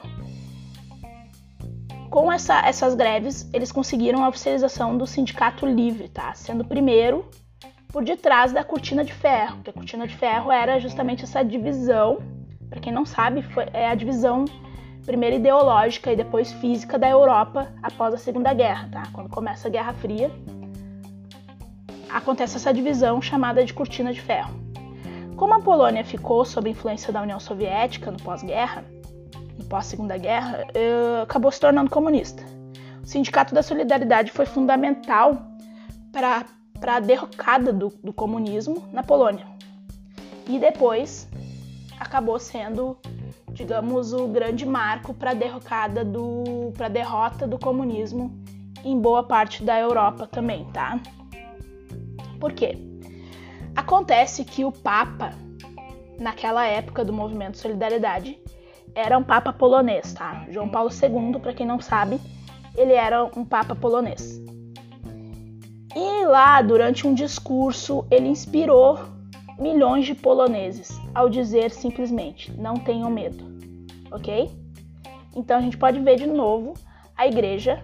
Com 2.11 2.33
essa, 2.33 2.67
essas 2.67 2.95
greves, 2.95 3.49
eles 3.53 3.73
conseguiram 3.73 4.25
a 4.25 4.29
oficialização 4.29 4.97
do 4.97 5.07
Sindicato 5.07 5.67
Livre, 5.67 6.09
tá? 6.09 6.33
Sendo 6.35 6.63
o 6.63 6.67
primeiro 6.67 7.29
por 7.89 8.05
detrás 8.05 8.53
da 8.53 8.63
cortina 8.63 9.05
de 9.05 9.13
ferro. 9.13 9.57
Porque 9.57 9.71
a 9.71 9.73
cortina 9.73 10.07
de 10.07 10.17
ferro 10.17 10.51
era 10.51 10.79
justamente 10.79 11.25
essa 11.25 11.43
divisão 11.43 12.19
para 12.69 12.81
quem 12.81 12.93
não 12.93 13.05
sabe, 13.05 13.43
foi, 13.43 13.67
é 13.73 13.89
a 13.89 13.95
divisão 13.95 14.45
primeiro 15.05 15.37
ideológica 15.37 16.13
e 16.13 16.17
depois 16.17 16.53
física 16.55 16.99
da 16.99 17.09
Europa 17.09 17.73
após 17.83 18.13
a 18.13 18.19
Segunda 18.19 18.53
Guerra, 18.53 18.89
tá? 18.91 19.03
Quando 19.13 19.31
começa 19.31 19.69
a 19.69 19.71
Guerra 19.71 19.93
Fria, 19.95 20.31
acontece 22.11 22.57
essa 22.57 22.73
divisão 22.73 23.21
chamada 23.21 23.65
de 23.65 23.73
cortina 23.75 24.13
de 24.13 24.21
ferro. 24.21 24.55
Como 25.37 25.53
a 25.53 25.61
Polônia 25.61 26.05
ficou 26.05 26.45
sob 26.45 26.71
influência 26.71 27.13
da 27.13 27.21
União 27.21 27.39
Soviética 27.39 28.11
no 28.11 28.17
pós-guerra, 28.19 28.85
no 29.59 29.65
pós-segunda 29.65 30.17
guerra, 30.17 30.67
eh, 30.75 31.23
acabou 31.23 31.51
se 31.53 31.61
tornando 31.61 31.91
comunista. 31.91 32.43
O 33.03 33.07
Sindicato 33.07 33.55
da 33.55 33.63
Solidariedade 33.63 34.33
foi 34.33 34.47
fundamental 34.47 35.47
para 36.11 36.47
a 36.97 37.01
derrocada 37.01 37.73
do, 37.73 37.93
do 38.03 38.13
comunismo 38.13 38.89
na 38.93 39.03
Polônia. 39.03 39.47
E 40.49 40.59
depois 40.59 41.29
acabou 42.01 42.39
sendo, 42.39 42.97
digamos, 43.53 44.13
o 44.13 44.27
grande 44.29 44.65
marco 44.65 45.13
para 45.13 45.33
a 45.33 45.35
derrocada 45.35 46.05
do, 46.05 46.73
para 46.77 46.89
derrota 46.89 47.47
do 47.47 47.59
comunismo 47.59 48.33
em 48.85 48.99
boa 48.99 49.23
parte 49.23 49.63
da 49.63 49.79
Europa 49.79 50.27
também, 50.27 50.65
tá? 50.73 50.99
Por 52.39 52.53
quê? 52.53 52.77
Acontece 53.75 54.45
que 54.45 54.65
o 54.65 54.73
Papa, 54.73 55.33
naquela 56.19 56.67
época 56.67 57.05
do 57.05 57.13
movimento 57.13 57.59
Solidariedade, 57.59 58.39
era 58.95 59.19
um 59.19 59.23
Papa 59.23 59.53
polonês, 59.53 60.15
tá? 60.15 60.47
João 60.51 60.69
Paulo 60.69 60.91
II, 60.91 61.39
para 61.41 61.53
quem 61.53 61.67
não 61.67 61.81
sabe, 61.81 62.19
ele 62.75 62.93
era 62.93 63.25
um 63.25 63.45
Papa 63.45 63.75
polonês. 63.75 64.41
E 65.95 66.27
lá, 66.27 66.61
durante 66.63 67.07
um 67.07 67.15
discurso, 67.15 68.07
ele 68.11 68.29
inspirou 68.29 68.99
milhões 69.59 70.05
de 70.05 70.15
poloneses 70.15 71.01
ao 71.15 71.29
dizer 71.29 71.71
simplesmente: 71.71 72.53
não 72.53 72.75
tenham 72.75 73.11
medo, 73.11 73.45
ok? 74.11 74.51
Então 75.35 75.59
a 75.59 75.61
gente 75.61 75.77
pode 75.77 76.01
ver 76.01 76.17
de 76.17 76.27
novo 76.27 76.75
a 77.17 77.27
igreja 77.27 77.83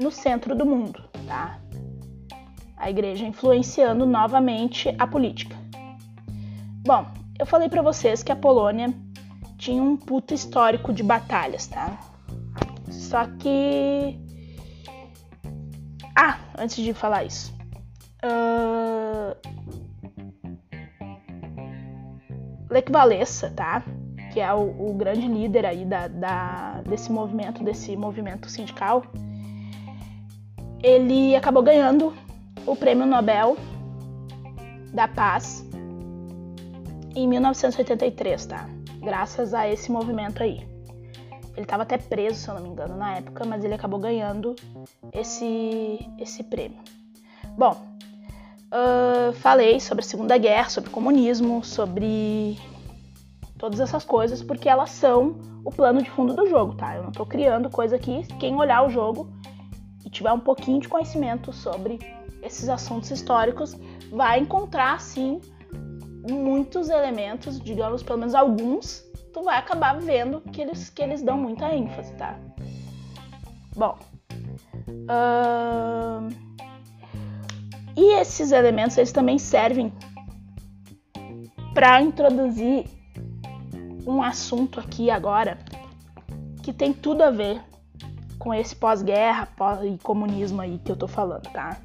no 0.00 0.10
centro 0.10 0.54
do 0.54 0.64
mundo, 0.64 1.02
tá? 1.26 1.58
A 2.80 2.90
igreja 2.90 3.24
influenciando 3.24 4.04
novamente 4.06 4.92
a 4.98 5.06
política. 5.06 5.54
Bom, 6.84 7.06
eu 7.38 7.46
falei 7.46 7.68
para 7.68 7.82
vocês 7.82 8.22
que 8.22 8.32
a 8.32 8.36
Polônia 8.36 8.92
tinha 9.56 9.82
um 9.82 9.96
puto 9.96 10.34
histórico 10.34 10.92
de 10.92 11.02
batalhas, 11.02 11.66
tá? 11.66 12.00
Só 12.90 13.26
que. 13.38 14.18
Ah, 16.16 16.38
antes 16.58 16.82
de 16.82 16.92
falar 16.92 17.24
isso. 17.24 17.54
Uh 18.24 19.60
Lech 22.70 22.90
Walesa, 22.90 23.50
tá? 23.50 23.82
Que 24.32 24.38
é 24.38 24.54
o, 24.54 24.90
o 24.90 24.94
grande 24.94 25.26
líder 25.26 25.66
aí 25.66 25.84
da, 25.84 26.06
da, 26.06 26.80
desse 26.88 27.10
movimento, 27.10 27.64
desse 27.64 27.96
movimento 27.96 28.48
sindical, 28.48 29.02
ele 30.80 31.34
acabou 31.34 31.62
ganhando 31.64 32.14
o 32.66 32.76
Prêmio 32.76 33.06
Nobel 33.06 33.56
da 34.92 35.08
Paz 35.08 35.64
em 37.14 37.26
1983, 37.28 38.46
tá? 38.46 38.68
Graças 39.00 39.54
a 39.54 39.68
esse 39.68 39.90
movimento 39.90 40.42
aí. 40.42 40.68
Ele 41.54 41.62
estava 41.62 41.82
até 41.82 41.98
preso, 41.98 42.40
se 42.40 42.48
eu 42.48 42.54
não 42.54 42.62
me 42.62 42.68
engano, 42.68 42.96
na 42.96 43.16
época, 43.16 43.44
mas 43.44 43.64
ele 43.64 43.74
acabou 43.74 43.98
ganhando 43.98 44.54
esse, 45.12 45.98
esse 46.18 46.44
prêmio. 46.44 46.78
Bom, 47.56 47.76
uh, 48.72 49.32
falei 49.34 49.80
sobre 49.80 50.04
a 50.04 50.06
Segunda 50.06 50.38
Guerra, 50.38 50.68
sobre 50.68 50.90
comunismo, 50.90 51.64
sobre 51.64 52.58
todas 53.58 53.80
essas 53.80 54.04
coisas, 54.04 54.42
porque 54.42 54.68
elas 54.68 54.90
são 54.90 55.36
o 55.64 55.70
plano 55.70 56.02
de 56.02 56.10
fundo 56.10 56.34
do 56.34 56.46
jogo, 56.46 56.74
tá? 56.74 56.96
Eu 56.96 57.02
não 57.02 57.12
tô 57.12 57.26
criando 57.26 57.68
coisa 57.68 57.96
aqui. 57.96 58.26
Quem 58.38 58.56
olhar 58.56 58.86
o 58.86 58.90
jogo 58.90 59.28
e 60.04 60.08
tiver 60.08 60.32
um 60.32 60.40
pouquinho 60.40 60.80
de 60.80 60.88
conhecimento 60.88 61.52
sobre 61.52 61.98
esses 62.42 62.68
assuntos 62.68 63.10
históricos 63.10 63.76
vai 64.10 64.40
encontrar, 64.40 65.00
sim, 65.00 65.40
muitos 66.28 66.88
elementos, 66.88 67.60
digamos, 67.60 68.02
pelo 68.02 68.18
menos 68.18 68.34
alguns, 68.34 69.04
tu 69.32 69.42
vai 69.42 69.58
acabar 69.58 69.98
vendo 69.98 70.40
que 70.52 70.60
eles, 70.60 70.90
que 70.90 71.02
eles 71.02 71.22
dão 71.22 71.36
muita 71.36 71.74
ênfase, 71.74 72.12
tá? 72.14 72.38
Bom. 73.76 73.98
Uh 74.88 76.50
e 77.96 78.14
esses 78.14 78.52
elementos 78.52 78.96
eles 78.96 79.12
também 79.12 79.38
servem 79.38 79.92
para 81.74 82.00
introduzir 82.00 82.86
um 84.06 84.22
assunto 84.22 84.80
aqui 84.80 85.10
agora 85.10 85.58
que 86.62 86.72
tem 86.72 86.92
tudo 86.92 87.22
a 87.22 87.30
ver 87.30 87.60
com 88.38 88.54
esse 88.54 88.74
pós-guerra 88.74 89.46
pós 89.54 89.80
e 89.84 89.98
comunismo 90.02 90.62
aí 90.62 90.78
que 90.78 90.90
eu 90.90 90.96
tô 90.96 91.06
falando, 91.06 91.42
tá? 91.52 91.76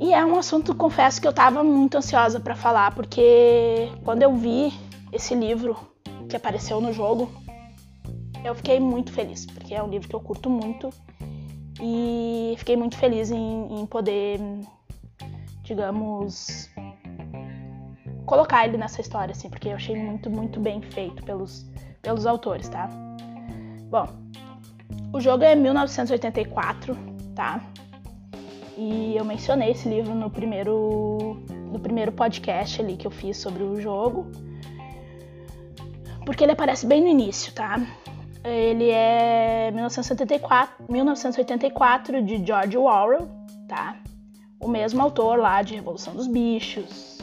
E 0.00 0.12
é 0.12 0.24
um 0.24 0.36
assunto, 0.38 0.74
confesso 0.74 1.20
que 1.20 1.28
eu 1.28 1.32
tava 1.32 1.62
muito 1.62 1.96
ansiosa 1.96 2.40
para 2.40 2.56
falar, 2.56 2.94
porque 2.94 3.88
quando 4.04 4.22
eu 4.22 4.34
vi 4.34 4.72
esse 5.12 5.34
livro 5.34 5.76
que 6.28 6.36
apareceu 6.36 6.80
no 6.80 6.92
jogo, 6.92 7.30
eu 8.44 8.54
fiquei 8.54 8.80
muito 8.80 9.12
feliz, 9.12 9.46
porque 9.46 9.74
é 9.74 9.82
um 9.82 9.88
livro 9.88 10.08
que 10.08 10.14
eu 10.14 10.20
curto 10.20 10.50
muito 10.50 10.90
e 11.80 12.54
fiquei 12.58 12.76
muito 12.76 12.96
feliz 12.96 13.30
em, 13.30 13.80
em 13.80 13.86
poder, 13.86 14.40
digamos, 15.62 16.68
colocar 18.26 18.66
ele 18.66 18.76
nessa 18.76 19.00
história, 19.00 19.32
assim, 19.32 19.48
porque 19.48 19.68
eu 19.68 19.74
achei 19.74 19.96
muito, 19.96 20.30
muito 20.30 20.60
bem 20.60 20.80
feito 20.80 21.22
pelos, 21.22 21.66
pelos 22.00 22.26
autores, 22.26 22.68
tá? 22.68 22.88
Bom, 23.88 24.06
o 25.12 25.20
jogo 25.20 25.44
é 25.44 25.54
1984, 25.54 26.96
tá? 27.34 27.60
E 28.76 29.14
eu 29.16 29.24
mencionei 29.24 29.70
esse 29.72 29.88
livro 29.88 30.14
no 30.14 30.30
primeiro, 30.30 31.42
no 31.70 31.78
primeiro 31.78 32.12
podcast 32.12 32.80
ali 32.80 32.96
que 32.96 33.06
eu 33.06 33.10
fiz 33.10 33.36
sobre 33.36 33.62
o 33.62 33.80
jogo. 33.80 34.30
Porque 36.24 36.44
ele 36.44 36.52
aparece 36.52 36.86
bem 36.86 37.00
no 37.00 37.08
início, 37.08 37.52
tá? 37.52 37.80
Ele 38.44 38.90
é 38.90 39.70
1974, 39.72 40.84
1984 40.88 42.22
de 42.22 42.44
George 42.44 42.76
Orwell, 42.76 43.28
tá? 43.68 43.96
O 44.60 44.68
mesmo 44.68 45.02
autor 45.02 45.38
lá 45.38 45.62
de 45.62 45.74
Revolução 45.74 46.14
dos 46.14 46.26
Bichos. 46.26 47.18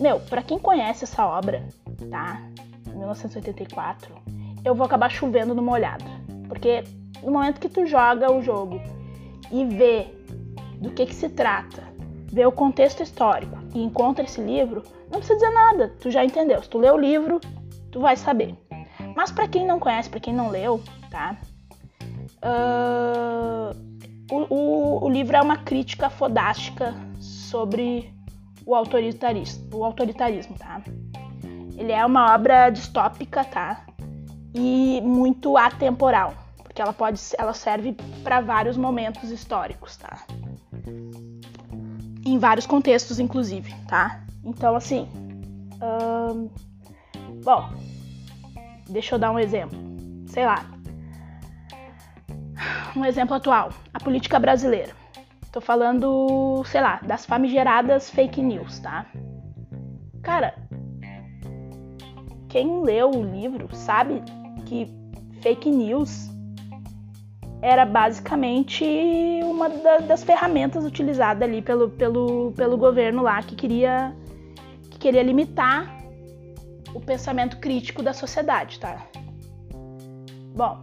Meu, 0.00 0.20
para 0.20 0.42
quem 0.42 0.58
conhece 0.58 1.04
essa 1.04 1.26
obra, 1.26 1.66
tá? 2.10 2.42
1984, 2.86 4.14
eu 4.64 4.74
vou 4.74 4.84
acabar 4.84 5.10
chovendo 5.10 5.54
numa 5.54 5.72
olhada, 5.72 6.04
porque 6.48 6.84
no 7.22 7.32
momento 7.32 7.60
que 7.60 7.68
tu 7.68 7.86
joga 7.86 8.30
o 8.30 8.42
jogo 8.42 8.80
e 9.50 9.64
vê 9.64 10.15
do 10.80 10.90
que 10.90 11.06
que 11.06 11.14
se 11.14 11.28
trata, 11.28 11.82
vê 12.32 12.44
o 12.44 12.52
contexto 12.52 13.02
histórico 13.02 13.56
e 13.74 13.82
encontra 13.82 14.24
esse 14.24 14.40
livro, 14.40 14.82
não 15.10 15.18
precisa 15.20 15.34
dizer 15.38 15.50
nada, 15.52 15.94
tu 16.00 16.10
já 16.10 16.24
entendeu. 16.24 16.62
Se 16.62 16.68
tu 16.68 16.78
lê 16.78 16.90
o 16.90 16.96
livro, 16.96 17.40
tu 17.90 18.00
vai 18.00 18.16
saber. 18.16 18.54
Mas 19.14 19.30
para 19.30 19.48
quem 19.48 19.66
não 19.66 19.78
conhece, 19.78 20.10
para 20.10 20.20
quem 20.20 20.34
não 20.34 20.50
leu, 20.50 20.82
tá? 21.10 21.36
Uh, 22.42 23.74
o, 24.30 24.54
o, 24.54 25.04
o, 25.04 25.08
livro 25.08 25.36
é 25.36 25.40
uma 25.40 25.56
crítica 25.56 26.10
fodástica 26.10 26.94
sobre 27.18 28.12
o 28.66 28.74
autoritarismo, 28.74 29.78
o 29.78 29.84
autoritarismo, 29.84 30.56
tá? 30.58 30.82
Ele 31.76 31.92
é 31.92 32.04
uma 32.04 32.34
obra 32.34 32.68
distópica, 32.70 33.44
tá? 33.44 33.86
E 34.54 35.00
muito 35.02 35.56
atemporal, 35.56 36.34
porque 36.62 36.82
ela 36.82 36.92
pode, 36.92 37.20
ela 37.38 37.54
serve 37.54 37.96
para 38.22 38.40
vários 38.40 38.76
momentos 38.76 39.30
históricos, 39.30 39.96
tá? 39.96 40.26
Em 42.24 42.38
vários 42.38 42.66
contextos, 42.66 43.18
inclusive, 43.18 43.74
tá? 43.88 44.24
Então, 44.44 44.74
assim, 44.76 45.08
hum, 45.82 46.48
bom, 47.42 47.70
deixa 48.88 49.14
eu 49.14 49.18
dar 49.18 49.30
um 49.30 49.38
exemplo. 49.38 49.78
Sei 50.26 50.44
lá, 50.44 50.64
um 52.96 53.04
exemplo 53.04 53.34
atual, 53.34 53.70
a 53.92 54.00
política 54.00 54.38
brasileira. 54.38 54.92
Tô 55.52 55.60
falando, 55.60 56.62
sei 56.66 56.80
lá, 56.80 57.00
das 57.02 57.24
famigeradas 57.24 58.10
fake 58.10 58.42
news, 58.42 58.78
tá? 58.80 59.06
Cara, 60.22 60.54
quem 62.48 62.82
leu 62.82 63.10
o 63.10 63.22
livro 63.22 63.68
sabe 63.74 64.22
que 64.66 64.86
fake 65.40 65.70
news 65.70 66.30
era 67.66 67.84
basicamente 67.84 68.84
uma 69.42 69.68
das 70.00 70.22
ferramentas 70.22 70.84
utilizadas 70.84 71.42
ali 71.42 71.60
pelo, 71.60 71.90
pelo, 71.90 72.52
pelo 72.52 72.76
governo 72.76 73.22
lá 73.22 73.42
que 73.42 73.56
queria, 73.56 74.14
que 74.88 74.98
queria 74.98 75.20
limitar 75.20 75.92
o 76.94 77.00
pensamento 77.00 77.58
crítico 77.58 78.04
da 78.04 78.12
sociedade, 78.12 78.78
tá? 78.78 79.04
Bom, 80.54 80.80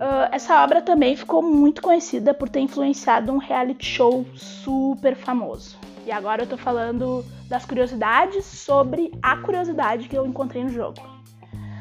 uh, 0.00 0.28
essa 0.32 0.64
obra 0.64 0.82
também 0.82 1.14
ficou 1.14 1.40
muito 1.40 1.80
conhecida 1.80 2.34
por 2.34 2.48
ter 2.48 2.58
influenciado 2.58 3.32
um 3.32 3.38
reality 3.38 3.86
show 3.86 4.26
super 4.34 5.14
famoso. 5.14 5.78
E 6.04 6.10
agora 6.10 6.42
eu 6.42 6.48
tô 6.48 6.56
falando 6.56 7.24
das 7.48 7.64
curiosidades 7.64 8.44
sobre 8.44 9.12
a 9.22 9.36
curiosidade 9.36 10.08
que 10.08 10.18
eu 10.18 10.26
encontrei 10.26 10.64
no 10.64 10.70
jogo. 10.70 11.00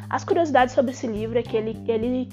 As 0.07 0.23
curiosidades 0.23 0.75
sobre 0.75 0.91
esse 0.91 1.07
livro 1.07 1.39
é 1.39 1.41
que 1.41 1.57
ele, 1.57 1.83
ele, 1.87 2.29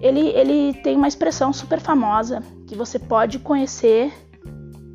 ele, 0.00 0.28
ele 0.28 0.74
tem 0.82 0.96
uma 0.96 1.08
expressão 1.08 1.52
super 1.52 1.80
famosa 1.80 2.42
que 2.66 2.74
você 2.74 2.98
pode 2.98 3.38
conhecer 3.38 4.12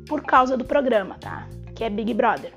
por 0.06 0.22
causa 0.22 0.56
do 0.56 0.64
programa, 0.64 1.16
tá? 1.20 1.46
Que 1.74 1.84
é 1.84 1.90
Big 1.90 2.12
Brother. 2.14 2.52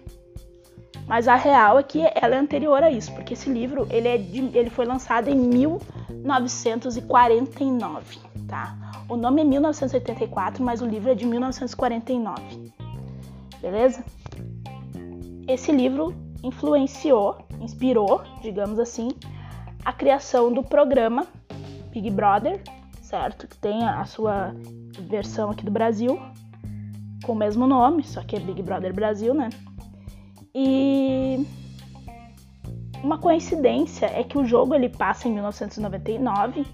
Mas 1.08 1.28
a 1.28 1.36
real 1.36 1.80
é 1.80 1.84
que 1.84 2.02
ela 2.16 2.36
é 2.36 2.40
anterior 2.40 2.82
a 2.82 2.90
isso, 2.90 3.14
porque 3.14 3.34
esse 3.34 3.50
livro 3.50 3.86
ele, 3.90 4.08
é 4.08 4.18
de, 4.18 4.58
ele 4.58 4.70
foi 4.70 4.86
lançado 4.86 5.28
em 5.30 5.36
1949, 5.36 8.20
tá? 8.48 8.78
O 9.10 9.18
nome 9.18 9.42
é 9.42 9.44
1984, 9.44 10.64
mas 10.64 10.82
o 10.82 10.86
livro 10.86 11.12
é 11.12 11.16
de 11.16 11.26
1949. 11.26 12.72
Beleza? 13.62 14.02
Esse 15.48 15.72
livro 15.72 16.14
influenciou, 16.42 17.46
inspirou, 17.60 18.22
digamos 18.42 18.80
assim, 18.80 19.10
a 19.84 19.92
criação 19.92 20.54
do 20.54 20.64
programa 20.64 21.28
Big 21.94 22.10
Brother, 22.10 22.60
certo? 23.02 23.48
Que 23.48 23.58
tem 23.58 23.84
a 23.86 24.04
sua 24.06 24.54
versão 25.02 25.52
aqui 25.52 25.64
do 25.64 25.72
Brasil, 25.72 26.20
com 27.24 27.34
o 27.34 27.36
mesmo 27.36 27.68
nome, 27.68 28.04
só 28.04 28.24
que 28.24 28.36
é 28.36 28.40
Big 28.40 28.62
Brother 28.64 28.94
Brasil, 28.94 29.34
né? 29.34 29.50
E 30.56 31.46
uma 33.04 33.20
coincidência 33.20 34.08
é 34.08 34.24
que 34.24 34.38
o 34.38 34.46
jogo 34.46 34.74
ele 34.74 34.90
passa 34.90 35.28
em 35.28 35.34
1999 35.34 36.66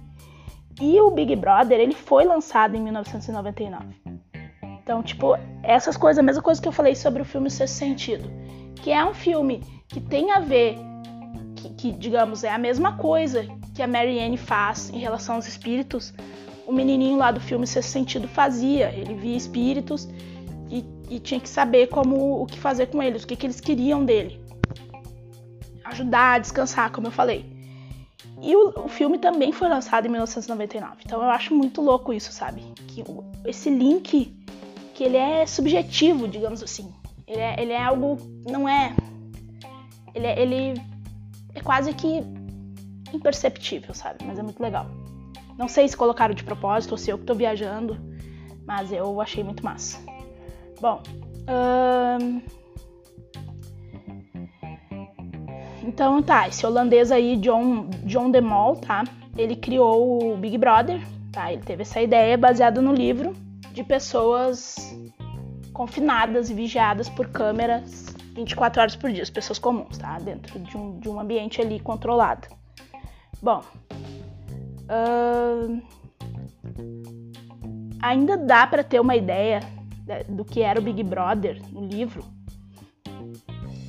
e 0.80 1.00
o 1.02 1.12
Big 1.12 1.36
Brother 1.36 1.80
ele 1.80 1.96
foi 1.96 2.24
lançado 2.24 2.76
em 2.76 2.82
1999. 2.82 3.86
Então, 4.82 5.04
tipo, 5.04 5.36
essas 5.62 5.98
coisas, 5.98 6.20
a 6.20 6.24
mesma 6.24 6.42
coisa 6.42 6.62
que 6.62 6.68
eu 6.68 6.72
falei 6.72 6.96
sobre 6.96 7.22
o 7.22 7.26
filme 7.26 7.50
Sexto 7.50 7.76
Sentido, 7.76 8.30
que 8.76 8.92
é 8.92 9.04
um 9.04 9.14
filme 9.14 9.62
que 9.88 10.00
tem 10.00 10.32
a 10.32 10.40
ver, 10.40 10.78
que, 11.56 11.70
que 11.72 11.92
digamos 11.92 12.44
é 12.44 12.50
a 12.50 12.58
mesma 12.58 12.96
coisa 12.96 13.46
que 13.80 13.84
a 13.84 13.88
Mary 13.88 14.20
Anne 14.20 14.36
faz 14.36 14.90
em 14.90 15.00
relação 15.00 15.36
aos 15.36 15.48
espíritos. 15.48 16.14
O 16.68 16.74
menininho 16.74 17.18
lá 17.18 17.32
do 17.32 17.40
filme 17.40 17.66
Sexto 17.66 17.92
Sentido 17.92 18.28
fazia, 18.28 18.92
ele 18.92 19.14
via 19.14 19.38
espíritos 19.38 20.06
e, 20.70 20.84
e 21.10 21.18
tinha 21.18 21.40
que 21.40 21.48
saber 21.48 21.88
como 21.88 22.42
o 22.42 22.46
que 22.46 22.60
fazer 22.60 22.88
com 22.88 23.02
eles, 23.02 23.24
o 23.24 23.28
que, 23.28 23.38
que 23.38 23.46
eles 23.46 23.62
queriam 23.62 24.04
dele. 24.04 24.44
Ajudar 25.86 26.42
descansar, 26.42 26.92
como 26.92 27.08
eu 27.08 27.12
falei. 27.12 27.46
E 28.42 28.54
o, 28.54 28.84
o, 28.84 28.90
filme 28.90 29.18
também 29.18 29.54
foi 29.54 29.70
lançado 29.70 30.08
em 30.08 30.10
1999. 30.10 30.98
Então 31.06 31.24
eu 31.24 31.30
acho 31.30 31.56
muito 31.56 31.82
louco 31.82 32.12
isso, 32.12 32.34
sabe? 32.34 32.62
Que 32.86 33.02
esse 33.46 33.70
link, 33.70 34.36
que 34.94 35.04
ele 35.06 35.16
é 35.16 35.46
subjetivo, 35.46 36.28
digamos 36.28 36.62
assim. 36.62 36.94
Ele 37.26 37.40
é, 37.40 37.62
ele 37.62 37.72
é 37.72 37.82
algo. 37.82 38.18
Não 38.46 38.68
é. 38.68 38.94
Ele 40.14 40.28
é, 40.28 40.42
ele 40.42 40.82
é 41.56 41.62
quase 41.62 41.94
que 41.94 42.39
imperceptível, 43.14 43.94
sabe? 43.94 44.24
Mas 44.26 44.40
é 44.40 44.44
muito 44.44 44.62
legal. 44.62 44.88
Não 45.58 45.68
sei 45.68 45.88
se 45.88 45.98
colocaram 45.98 46.34
de 46.34 46.44
propósito 46.44 46.92
ou 46.92 46.98
se 46.98 47.10
eu 47.10 47.18
que 47.18 47.26
tô 47.26 47.34
viajando, 47.34 47.98
mas 48.66 48.92
eu 48.92 49.20
achei 49.20 49.44
muito 49.44 49.64
massa. 49.64 50.00
Bom, 50.80 51.02
então 55.84 56.22
tá, 56.22 56.48
esse 56.48 56.66
holandês 56.66 57.12
aí, 57.12 57.36
John, 57.38 57.90
John 58.04 58.32
DeMol, 58.32 58.78
tá? 58.78 59.04
Ele 59.38 59.56
criou 59.56 60.34
o 60.34 60.38
Big 60.38 60.58
Brother, 60.58 61.02
tá? 61.32 61.52
Ele 61.52 61.62
teve 61.62 61.82
essa 61.82 62.02
ideia 62.02 62.38
baseada 62.38 62.82
no 62.82 62.94
livro 62.94 63.34
de 63.74 63.84
pessoas 63.84 64.76
confinadas 65.74 66.50
e 66.50 66.54
vigiadas 66.54 67.10
por 67.10 67.28
câmeras 67.30 68.10
24 68.36 68.82
horas 68.82 68.96
por 68.96 69.12
dia, 69.12 69.24
pessoas 69.34 69.60
comuns, 69.60 69.98
tá? 69.98 70.18
Dentro 70.20 70.60
de 70.60 70.78
um, 70.78 71.00
de 71.00 71.10
um 71.10 71.20
ambiente 71.20 71.62
ali 71.62 71.80
controlado. 71.80 72.48
Bom, 73.42 73.62
uh, 74.90 75.82
ainda 78.02 78.38
dá 78.38 78.68
para 78.68 78.84
ter 78.84 79.00
uma 79.00 79.16
ideia 79.16 79.62
do 80.28 80.44
que 80.44 80.62
era 80.62 80.80
o 80.80 80.84
Big 80.84 81.04
Brother 81.04 81.62
no 81.72 81.86
livro. 81.86 82.24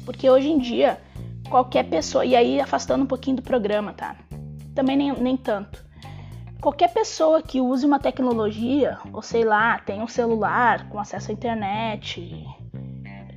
Porque 0.05 0.29
hoje 0.29 0.49
em 0.51 0.59
dia, 0.59 1.01
qualquer 1.49 1.89
pessoa, 1.89 2.25
e 2.25 2.37
aí 2.37 2.61
afastando 2.61 3.05
um 3.05 3.07
pouquinho 3.07 3.37
do 3.37 3.43
programa, 3.43 3.93
tá? 3.93 4.17
Também 4.75 4.97
nem, 4.97 5.13
nem 5.13 5.37
tanto. 5.37 5.85
Qualquer 6.61 6.93
pessoa 6.93 7.43
que 7.43 7.61
use 7.61 7.87
uma 7.87 7.99
tecnologia, 7.99 8.99
ou 9.13 9.23
sei 9.23 9.45
lá, 9.45 9.79
tem 9.79 10.03
um 10.03 10.09
celular 10.09 10.89
com 10.91 10.99
acesso 10.99 11.31
à 11.31 11.35
internet, 11.35 12.47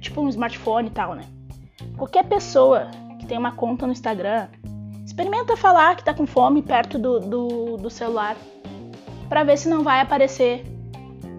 tipo 0.01 0.21
um 0.21 0.27
smartphone 0.27 0.89
e 0.89 0.91
tal, 0.91 1.15
né? 1.15 1.23
Qualquer 1.97 2.25
pessoa 2.25 2.91
que 3.19 3.25
tem 3.25 3.37
uma 3.37 3.53
conta 3.53 3.85
no 3.85 3.93
Instagram, 3.93 4.47
experimenta 5.13 5.55
falar 5.55 5.95
que 5.95 6.03
tá 6.03 6.11
com 6.11 6.25
fome 6.25 6.63
perto 6.63 6.97
do, 6.97 7.19
do, 7.19 7.77
do 7.77 7.89
celular 7.89 8.35
para 9.29 9.43
ver 9.43 9.59
se 9.59 9.69
não 9.69 9.83
vai 9.83 10.01
aparecer 10.01 10.65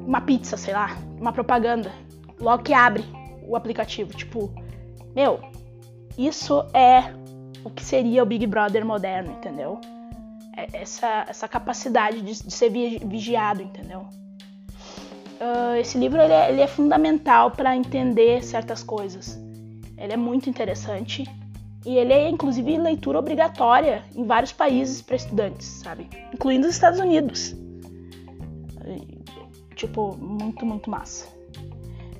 uma 0.06 0.20
pizza, 0.20 0.56
sei 0.56 0.72
lá, 0.72 0.96
uma 1.20 1.32
propaganda, 1.32 1.90
logo 2.38 2.62
que 2.62 2.72
abre 2.72 3.04
o 3.42 3.56
aplicativo. 3.56 4.16
Tipo, 4.16 4.48
meu, 5.12 5.40
isso 6.16 6.64
é 6.72 7.12
o 7.64 7.70
que 7.70 7.84
seria 7.84 8.22
o 8.22 8.26
Big 8.26 8.46
Brother 8.46 8.86
moderno, 8.86 9.32
entendeu? 9.32 9.80
É 10.56 10.80
essa, 10.80 11.24
essa 11.28 11.48
capacidade 11.48 12.20
de, 12.20 12.44
de 12.44 12.52
ser 12.52 12.70
vigiado, 12.70 13.60
entendeu? 13.60 14.06
Uh, 15.40 15.74
esse 15.80 15.98
livro 15.98 16.22
ele 16.22 16.32
é, 16.32 16.48
ele 16.48 16.60
é 16.60 16.66
fundamental 16.68 17.50
para 17.50 17.74
entender 17.74 18.44
certas 18.44 18.84
coisas. 18.84 19.36
Ele 19.98 20.12
é 20.12 20.16
muito 20.16 20.48
interessante 20.48 21.24
e 21.84 21.96
ele 21.96 22.12
é 22.12 22.28
inclusive 22.28 22.78
leitura 22.78 23.18
obrigatória 23.18 24.04
em 24.14 24.24
vários 24.24 24.52
países 24.52 25.02
para 25.02 25.16
estudantes, 25.16 25.66
sabe? 25.66 26.08
Incluindo 26.32 26.66
os 26.66 26.74
Estados 26.74 26.98
Unidos. 26.98 27.54
Tipo, 29.74 30.16
muito, 30.16 30.64
muito 30.64 30.88
massa. 30.88 31.26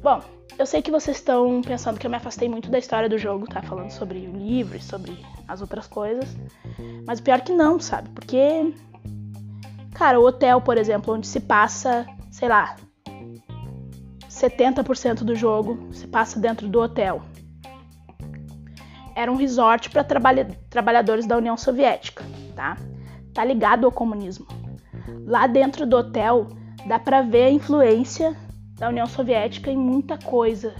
Bom, 0.03 0.21
eu 0.59 0.67
sei 0.67 0.83
que 0.83 0.91
vocês 0.91 1.17
estão 1.17 1.63
pensando 1.63 1.99
que 1.99 2.07
eu 2.07 2.11
me 2.11 2.17
afastei 2.17 2.49
muito 2.49 2.71
da 2.71 2.79
história 2.79 3.09
do 3.09 3.17
jogo, 3.17 3.47
tá? 3.47 3.63
Falando 3.63 3.91
sobre 3.91 4.19
o 4.27 4.33
livro, 4.37 4.81
sobre 4.83 5.17
as 5.49 5.61
outras 5.61 5.87
coisas. 5.87 6.37
Mas 7.07 7.21
pior 7.21 7.41
que 7.41 7.53
não, 7.53 7.81
sabe? 7.81 8.09
Porque, 8.11 8.73
cara, 9.95 10.21
o 10.21 10.27
hotel, 10.27 10.61
por 10.61 10.77
exemplo, 10.77 11.15
onde 11.15 11.27
se 11.27 11.41
passa, 11.41 12.07
sei 12.31 12.49
lá, 12.49 12.77
70% 14.29 15.25
do 15.25 15.35
jogo 15.35 15.89
se 15.93 16.07
passa 16.07 16.39
dentro 16.39 16.69
do 16.69 16.81
hotel. 16.81 17.23
Era 19.15 19.31
um 19.31 19.37
resort 19.37 19.91
para 19.91 20.03
trabalha 20.03 20.47
trabalhadores 20.69 21.27
da 21.27 21.37
União 21.37 21.57
Soviética, 21.57 22.25
tá? 22.55 22.77
Tá 23.33 23.45
ligado 23.45 23.85
ao 23.85 23.93
comunismo. 23.93 24.47
Lá 25.27 25.47
dentro 25.47 25.87
do 25.87 25.97
hotel 25.97 26.49
dá 26.87 26.99
para 26.99 27.23
ver 27.23 27.45
a 27.45 27.51
influência 27.51 28.37
da 28.79 28.89
União 28.89 29.07
Soviética 29.07 29.71
em 29.71 29.77
muita 29.77 30.19
coisa. 30.19 30.75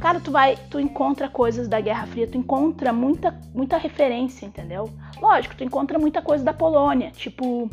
Cara, 0.00 0.18
tu 0.18 0.32
vai, 0.32 0.56
tu 0.68 0.80
encontra 0.80 1.28
coisas 1.28 1.68
da 1.68 1.80
Guerra 1.80 2.06
Fria, 2.06 2.26
tu 2.26 2.36
encontra 2.36 2.92
muita, 2.92 3.38
muita 3.54 3.76
referência, 3.78 4.44
entendeu? 4.44 4.90
Lógico, 5.20 5.54
tu 5.54 5.62
encontra 5.62 5.98
muita 5.98 6.20
coisa 6.20 6.44
da 6.44 6.52
Polônia, 6.52 7.12
tipo 7.12 7.70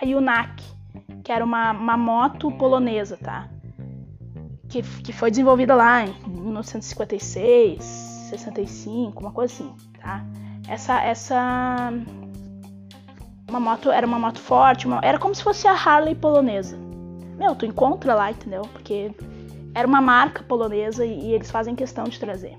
a 0.00 0.04
Yunak, 0.04 0.62
que 1.24 1.32
era 1.32 1.44
uma, 1.44 1.72
uma 1.72 1.96
moto 1.96 2.50
polonesa, 2.52 3.16
tá? 3.16 3.48
Que, 4.68 4.82
que 4.82 5.12
foi 5.12 5.30
desenvolvida 5.30 5.74
lá 5.74 6.04
em 6.04 6.14
1956, 6.26 8.19
65, 8.30 9.20
uma 9.20 9.32
coisa 9.32 9.52
assim, 9.52 9.74
tá? 10.00 10.24
Essa, 10.68 11.02
essa 11.02 11.92
uma 13.48 13.60
moto, 13.60 13.90
era 13.90 14.06
uma 14.06 14.18
moto 14.18 14.38
forte, 14.38 14.86
uma, 14.86 15.00
era 15.02 15.18
como 15.18 15.34
se 15.34 15.42
fosse 15.42 15.66
a 15.66 15.72
Harley 15.72 16.14
polonesa. 16.14 16.78
Meu, 17.36 17.54
tu 17.54 17.66
encontra 17.66 18.14
lá, 18.14 18.30
entendeu? 18.30 18.62
Porque 18.72 19.12
era 19.74 19.86
uma 19.86 20.00
marca 20.00 20.42
polonesa 20.42 21.04
e, 21.04 21.26
e 21.26 21.32
eles 21.32 21.50
fazem 21.50 21.74
questão 21.74 22.04
de 22.04 22.18
trazer. 22.18 22.56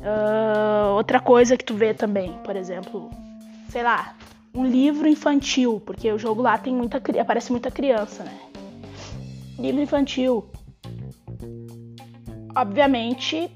Uh, 0.00 0.94
outra 0.94 1.20
coisa 1.20 1.56
que 1.56 1.64
tu 1.64 1.74
vê 1.74 1.92
também, 1.92 2.32
por 2.42 2.56
exemplo, 2.56 3.10
sei 3.68 3.82
lá, 3.82 4.14
um 4.54 4.64
livro 4.64 5.06
infantil, 5.06 5.80
porque 5.84 6.10
o 6.10 6.18
jogo 6.18 6.42
lá 6.42 6.56
tem 6.58 6.74
muita 6.74 7.00
aparece 7.20 7.52
muita 7.52 7.70
criança, 7.70 8.24
né? 8.24 8.38
Livro 9.58 9.82
infantil. 9.82 10.46
Obviamente, 12.56 13.50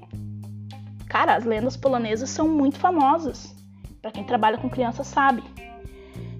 cara, 1.15 1.33
as 1.33 1.45
lendas 1.45 1.77
polonesas 1.77 2.29
são 2.29 2.45
muito 2.45 2.77
famosas. 2.77 3.55
Para 4.01 4.11
quem 4.11 4.25
trabalha 4.25 4.57
com 4.57 4.69
criança 4.69 5.01
sabe. 5.01 5.41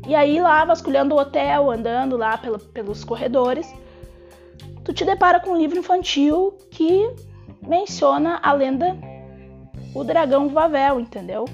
E 0.06 0.14
aí 0.14 0.38
lá, 0.38 0.66
vasculhando 0.66 1.16
o 1.16 1.18
hotel, 1.18 1.72
andando 1.72 2.18
lá 2.18 2.38
pelo, 2.38 2.60
pelos 2.60 3.06
corredores, 3.06 3.74
tu 4.84 4.94
te 4.94 5.06
depara 5.06 5.40
com 5.40 5.52
um 5.52 5.58
livro 5.58 5.80
infantil 5.80 6.58
que 6.70 7.10
menciona 7.66 8.38
a 8.44 8.52
lenda 8.52 8.98
o 9.94 10.04
dragão 10.04 10.50
Vavel, 10.50 11.00
entendeu? 11.00 11.46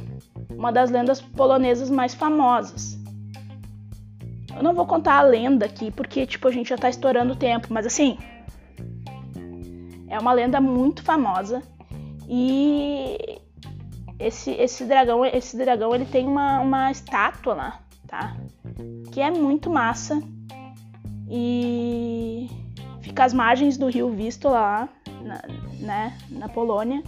Uma 0.49 0.71
das 0.71 0.89
lendas 0.89 1.21
polonesas 1.21 1.91
mais 1.91 2.15
famosas. 2.15 2.97
Eu 4.55 4.63
não 4.63 4.73
vou 4.73 4.87
contar 4.87 5.19
a 5.19 5.21
lenda 5.21 5.67
aqui 5.67 5.91
porque 5.91 6.25
tipo 6.25 6.47
a 6.47 6.51
gente 6.51 6.69
já 6.69 6.75
tá 6.75 6.89
estourando 6.89 7.33
o 7.33 7.37
tempo, 7.37 7.67
mas 7.69 7.85
assim, 7.85 8.17
é 10.09 10.17
uma 10.17 10.33
lenda 10.33 10.59
muito 10.59 11.03
famosa 11.03 11.61
e 12.33 13.41
esse, 14.17 14.51
esse 14.51 14.85
dragão, 14.85 15.25
esse 15.25 15.57
dragão 15.57 15.93
ele 15.93 16.05
tem 16.05 16.25
uma, 16.25 16.61
uma 16.61 16.89
estátua 16.89 17.53
lá, 17.53 17.79
tá? 18.07 18.37
Que 19.11 19.19
é 19.19 19.29
muito 19.29 19.69
massa 19.69 20.23
e 21.29 22.49
fica 23.01 23.25
às 23.25 23.33
margens 23.33 23.77
do 23.77 23.87
rio 23.87 24.09
Vístula 24.11 24.53
lá, 24.53 24.89
na, 25.21 25.41
né, 25.77 26.17
na 26.29 26.47
Polônia. 26.47 27.03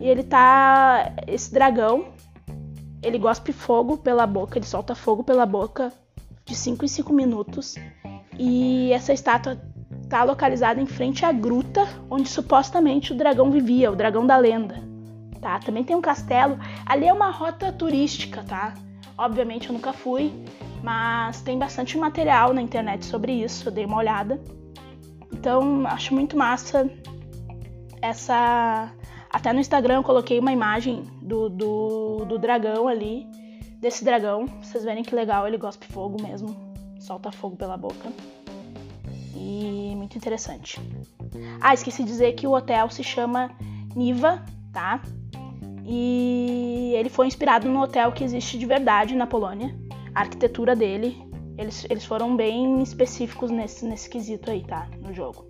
E 0.00 0.08
ele 0.08 0.24
tá. 0.24 1.12
Esse 1.28 1.52
dragão, 1.52 2.08
ele 3.00 3.16
gospe 3.16 3.52
fogo 3.52 3.96
pela 3.96 4.26
boca, 4.26 4.58
ele 4.58 4.66
solta 4.66 4.92
fogo 4.92 5.22
pela 5.22 5.46
boca 5.46 5.92
de 6.44 6.56
5 6.56 6.84
em 6.84 6.88
5 6.88 7.12
minutos. 7.12 7.76
E 8.36 8.90
essa 8.92 9.12
estátua 9.12 9.56
tá 10.08 10.24
localizada 10.24 10.80
em 10.80 10.86
frente 10.86 11.24
à 11.24 11.32
gruta 11.32 11.86
onde 12.10 12.28
supostamente 12.28 13.12
o 13.12 13.16
dragão 13.16 13.50
vivia, 13.50 13.90
o 13.90 13.96
dragão 13.96 14.26
da 14.26 14.36
lenda. 14.36 14.82
Tá? 15.40 15.58
Também 15.60 15.84
tem 15.84 15.94
um 15.94 16.00
castelo. 16.00 16.58
Ali 16.84 17.06
é 17.06 17.12
uma 17.12 17.30
rota 17.30 17.70
turística, 17.72 18.42
tá? 18.42 18.74
Obviamente 19.16 19.68
eu 19.68 19.72
nunca 19.72 19.92
fui, 19.92 20.32
mas 20.82 21.40
tem 21.42 21.58
bastante 21.58 21.96
material 21.96 22.52
na 22.52 22.62
internet 22.62 23.04
sobre 23.04 23.32
isso, 23.32 23.68
eu 23.68 23.72
dei 23.72 23.84
uma 23.84 23.98
olhada. 23.98 24.40
Então, 25.32 25.86
acho 25.86 26.14
muito 26.14 26.36
massa 26.36 26.90
essa 28.00 28.92
até 29.30 29.52
no 29.52 29.60
Instagram 29.60 29.96
eu 29.96 30.02
coloquei 30.02 30.38
uma 30.38 30.52
imagem 30.52 31.04
do, 31.20 31.50
do, 31.50 32.24
do 32.24 32.38
dragão 32.38 32.88
ali, 32.88 33.26
desse 33.78 34.04
dragão. 34.04 34.46
Vocês 34.62 34.84
verem 34.84 35.02
que 35.02 35.14
legal, 35.14 35.46
ele 35.46 35.58
gospe 35.58 35.86
fogo 35.86 36.20
mesmo, 36.22 36.56
solta 36.98 37.30
fogo 37.30 37.56
pela 37.56 37.76
boca. 37.76 38.10
E 39.38 39.94
muito 39.94 40.18
interessante. 40.18 40.80
Ah, 41.60 41.72
esqueci 41.72 42.02
de 42.02 42.08
dizer 42.08 42.32
que 42.32 42.46
o 42.46 42.52
hotel 42.52 42.90
se 42.90 43.04
chama 43.04 43.50
Niva, 43.94 44.44
tá? 44.72 45.00
E 45.86 46.92
ele 46.96 47.08
foi 47.08 47.28
inspirado 47.28 47.68
no 47.68 47.80
hotel 47.80 48.10
que 48.10 48.24
existe 48.24 48.58
de 48.58 48.66
verdade 48.66 49.14
na 49.14 49.26
Polônia. 49.26 49.72
A 50.12 50.20
arquitetura 50.20 50.74
dele, 50.74 51.16
eles, 51.56 51.86
eles 51.88 52.04
foram 52.04 52.36
bem 52.36 52.82
específicos 52.82 53.50
nesse, 53.50 53.84
nesse 53.84 54.10
quesito 54.10 54.50
aí, 54.50 54.64
tá? 54.64 54.88
No 55.00 55.14
jogo. 55.14 55.46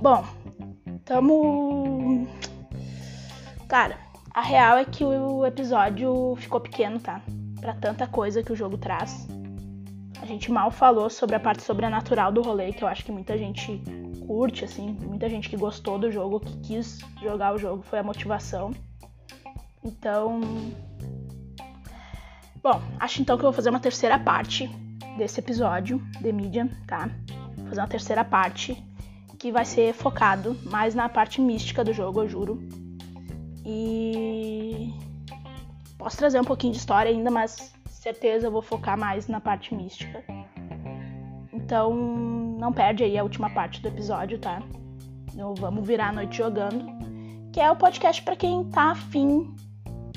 Bom, 0.00 0.24
Tamo. 1.08 2.28
Cara, 3.66 3.96
a 4.34 4.42
real 4.42 4.76
é 4.76 4.84
que 4.84 5.02
o 5.02 5.46
episódio 5.46 6.36
ficou 6.36 6.60
pequeno, 6.60 7.00
tá? 7.00 7.22
Pra 7.58 7.72
tanta 7.72 8.06
coisa 8.06 8.42
que 8.42 8.52
o 8.52 8.56
jogo 8.56 8.76
traz. 8.76 9.26
A 10.20 10.26
gente 10.26 10.50
mal 10.50 10.70
falou 10.70 11.08
sobre 11.08 11.36
a 11.36 11.40
parte 11.40 11.62
sobrenatural 11.62 12.32
do 12.32 12.42
rolê, 12.42 12.72
que 12.72 12.82
eu 12.82 12.88
acho 12.88 13.04
que 13.04 13.12
muita 13.12 13.38
gente 13.38 13.80
curte, 14.26 14.64
assim, 14.64 14.96
muita 15.02 15.28
gente 15.28 15.48
que 15.48 15.56
gostou 15.56 15.98
do 15.98 16.10
jogo, 16.10 16.40
que 16.40 16.56
quis 16.58 16.98
jogar 17.22 17.54
o 17.54 17.58
jogo, 17.58 17.82
foi 17.82 17.98
a 17.98 18.02
motivação. 18.02 18.72
Então. 19.82 20.40
Bom, 22.62 22.82
acho 22.98 23.22
então 23.22 23.36
que 23.36 23.44
eu 23.44 23.48
vou 23.48 23.52
fazer 23.52 23.70
uma 23.70 23.80
terceira 23.80 24.18
parte 24.18 24.68
desse 25.16 25.40
episódio 25.40 26.02
de 26.20 26.32
mídia, 26.32 26.68
tá? 26.86 27.08
Vou 27.56 27.68
fazer 27.68 27.80
uma 27.80 27.88
terceira 27.88 28.24
parte 28.24 28.76
que 29.38 29.52
vai 29.52 29.64
ser 29.64 29.94
focado 29.94 30.56
mais 30.64 30.94
na 30.94 31.08
parte 31.08 31.40
mística 31.40 31.84
do 31.84 31.92
jogo, 31.92 32.22
eu 32.22 32.28
juro. 32.28 32.62
E 33.64 34.92
posso 35.96 36.16
trazer 36.16 36.40
um 36.40 36.44
pouquinho 36.44 36.72
de 36.72 36.78
história 36.78 37.10
ainda, 37.10 37.30
mas 37.30 37.72
certeza 38.08 38.46
eu 38.46 38.50
vou 38.50 38.62
focar 38.62 38.98
mais 38.98 39.28
na 39.28 39.38
parte 39.38 39.74
mística. 39.74 40.24
Então, 41.52 41.94
não 41.94 42.72
perde 42.72 43.04
aí 43.04 43.18
a 43.18 43.22
última 43.22 43.50
parte 43.50 43.82
do 43.82 43.88
episódio, 43.88 44.38
tá? 44.38 44.62
No 45.34 45.54
Vamos 45.54 45.86
Virar 45.86 46.08
a 46.08 46.12
Noite 46.12 46.38
Jogando, 46.38 46.86
que 47.52 47.60
é 47.60 47.70
o 47.70 47.76
podcast 47.76 48.22
para 48.22 48.34
quem 48.34 48.64
tá 48.70 48.92
afim 48.92 49.54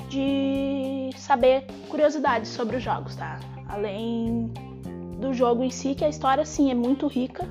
de 0.08 1.10
saber 1.16 1.66
curiosidades 1.90 2.50
sobre 2.50 2.76
os 2.76 2.82
jogos, 2.82 3.14
tá? 3.14 3.38
Além 3.68 4.50
do 5.20 5.34
jogo 5.34 5.62
em 5.62 5.70
si, 5.70 5.94
que 5.94 6.04
a 6.04 6.08
história 6.08 6.46
sim 6.46 6.70
é 6.70 6.74
muito 6.74 7.06
rica, 7.06 7.46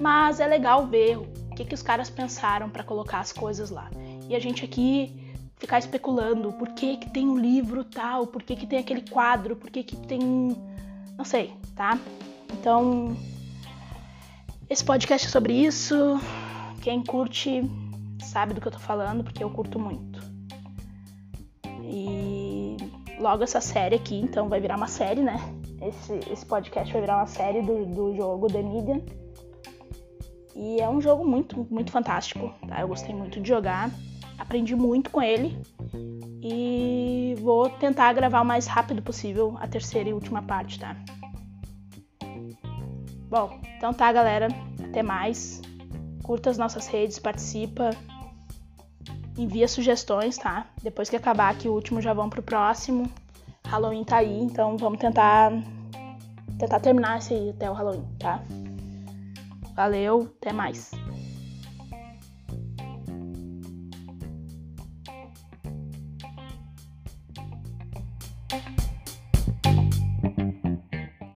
mas 0.00 0.40
é 0.40 0.46
legal 0.48 0.84
ver 0.86 1.18
o 1.18 1.54
que, 1.54 1.64
que 1.64 1.74
os 1.74 1.82
caras 1.82 2.10
pensaram 2.10 2.68
para 2.68 2.82
colocar 2.82 3.20
as 3.20 3.32
coisas 3.32 3.70
lá. 3.70 3.88
E 4.28 4.34
a 4.34 4.40
gente 4.40 4.64
aqui 4.64 5.25
ficar 5.56 5.78
especulando 5.78 6.52
por 6.52 6.68
que, 6.70 6.96
que 6.96 7.10
tem 7.10 7.26
um 7.26 7.38
livro 7.38 7.84
tal, 7.84 8.26
por 8.26 8.42
que, 8.42 8.56
que 8.56 8.66
tem 8.66 8.78
aquele 8.78 9.02
quadro, 9.02 9.56
por 9.56 9.70
que, 9.70 9.82
que 9.82 9.96
tem. 9.96 10.20
Não 11.16 11.24
sei, 11.24 11.54
tá? 11.74 11.98
Então, 12.52 13.16
esse 14.68 14.84
podcast 14.84 15.26
é 15.26 15.30
sobre 15.30 15.52
isso. 15.54 16.20
Quem 16.82 17.02
curte 17.02 17.62
sabe 18.22 18.54
do 18.54 18.60
que 18.60 18.68
eu 18.68 18.72
tô 18.72 18.78
falando, 18.78 19.24
porque 19.24 19.42
eu 19.42 19.50
curto 19.50 19.78
muito. 19.78 20.20
E 21.82 22.76
logo 23.18 23.42
essa 23.42 23.60
série 23.60 23.96
aqui, 23.96 24.16
então 24.16 24.48
vai 24.48 24.60
virar 24.60 24.76
uma 24.76 24.88
série, 24.88 25.22
né? 25.22 25.40
Esse, 25.80 26.14
esse 26.30 26.44
podcast 26.44 26.92
vai 26.92 27.00
virar 27.00 27.16
uma 27.16 27.26
série 27.26 27.62
do, 27.62 27.86
do 27.86 28.16
jogo 28.16 28.48
The 28.48 28.62
Median. 28.62 29.00
E 30.54 30.80
é 30.80 30.88
um 30.88 31.00
jogo 31.00 31.24
muito, 31.26 31.66
muito 31.70 31.92
fantástico, 31.92 32.52
tá? 32.66 32.80
Eu 32.80 32.88
gostei 32.88 33.14
muito 33.14 33.40
de 33.40 33.48
jogar, 33.48 33.90
aprendi 34.38 34.74
muito 34.74 35.10
com 35.10 35.22
ele 35.22 35.58
e 36.42 37.34
vou 37.40 37.68
tentar 37.68 38.12
gravar 38.12 38.40
o 38.40 38.44
mais 38.44 38.66
rápido 38.66 39.02
possível 39.02 39.56
a 39.60 39.66
terceira 39.66 40.08
e 40.08 40.12
última 40.12 40.42
parte, 40.42 40.78
tá? 40.78 40.96
Bom, 43.28 43.60
então 43.76 43.92
tá, 43.92 44.12
galera. 44.12 44.48
Até 44.82 45.02
mais. 45.02 45.60
Curta 46.22 46.50
as 46.50 46.58
nossas 46.58 46.86
redes, 46.86 47.18
participa. 47.18 47.90
Envia 49.36 49.68
sugestões, 49.68 50.38
tá? 50.38 50.66
Depois 50.82 51.10
que 51.10 51.16
acabar 51.16 51.50
aqui 51.50 51.68
o 51.68 51.72
último, 51.72 52.00
já 52.00 52.14
vamos 52.14 52.30
pro 52.30 52.42
próximo. 52.42 53.10
Halloween 53.66 54.04
tá 54.04 54.18
aí, 54.18 54.40
então 54.40 54.76
vamos 54.76 54.98
tentar 54.98 55.52
tentar 56.58 56.80
terminar 56.80 57.18
esse 57.18 57.34
aí 57.34 57.50
até 57.50 57.70
o 57.70 57.74
Halloween, 57.74 58.06
tá? 58.18 58.42
Valeu, 59.74 60.32
até 60.40 60.52
mais. 60.52 60.90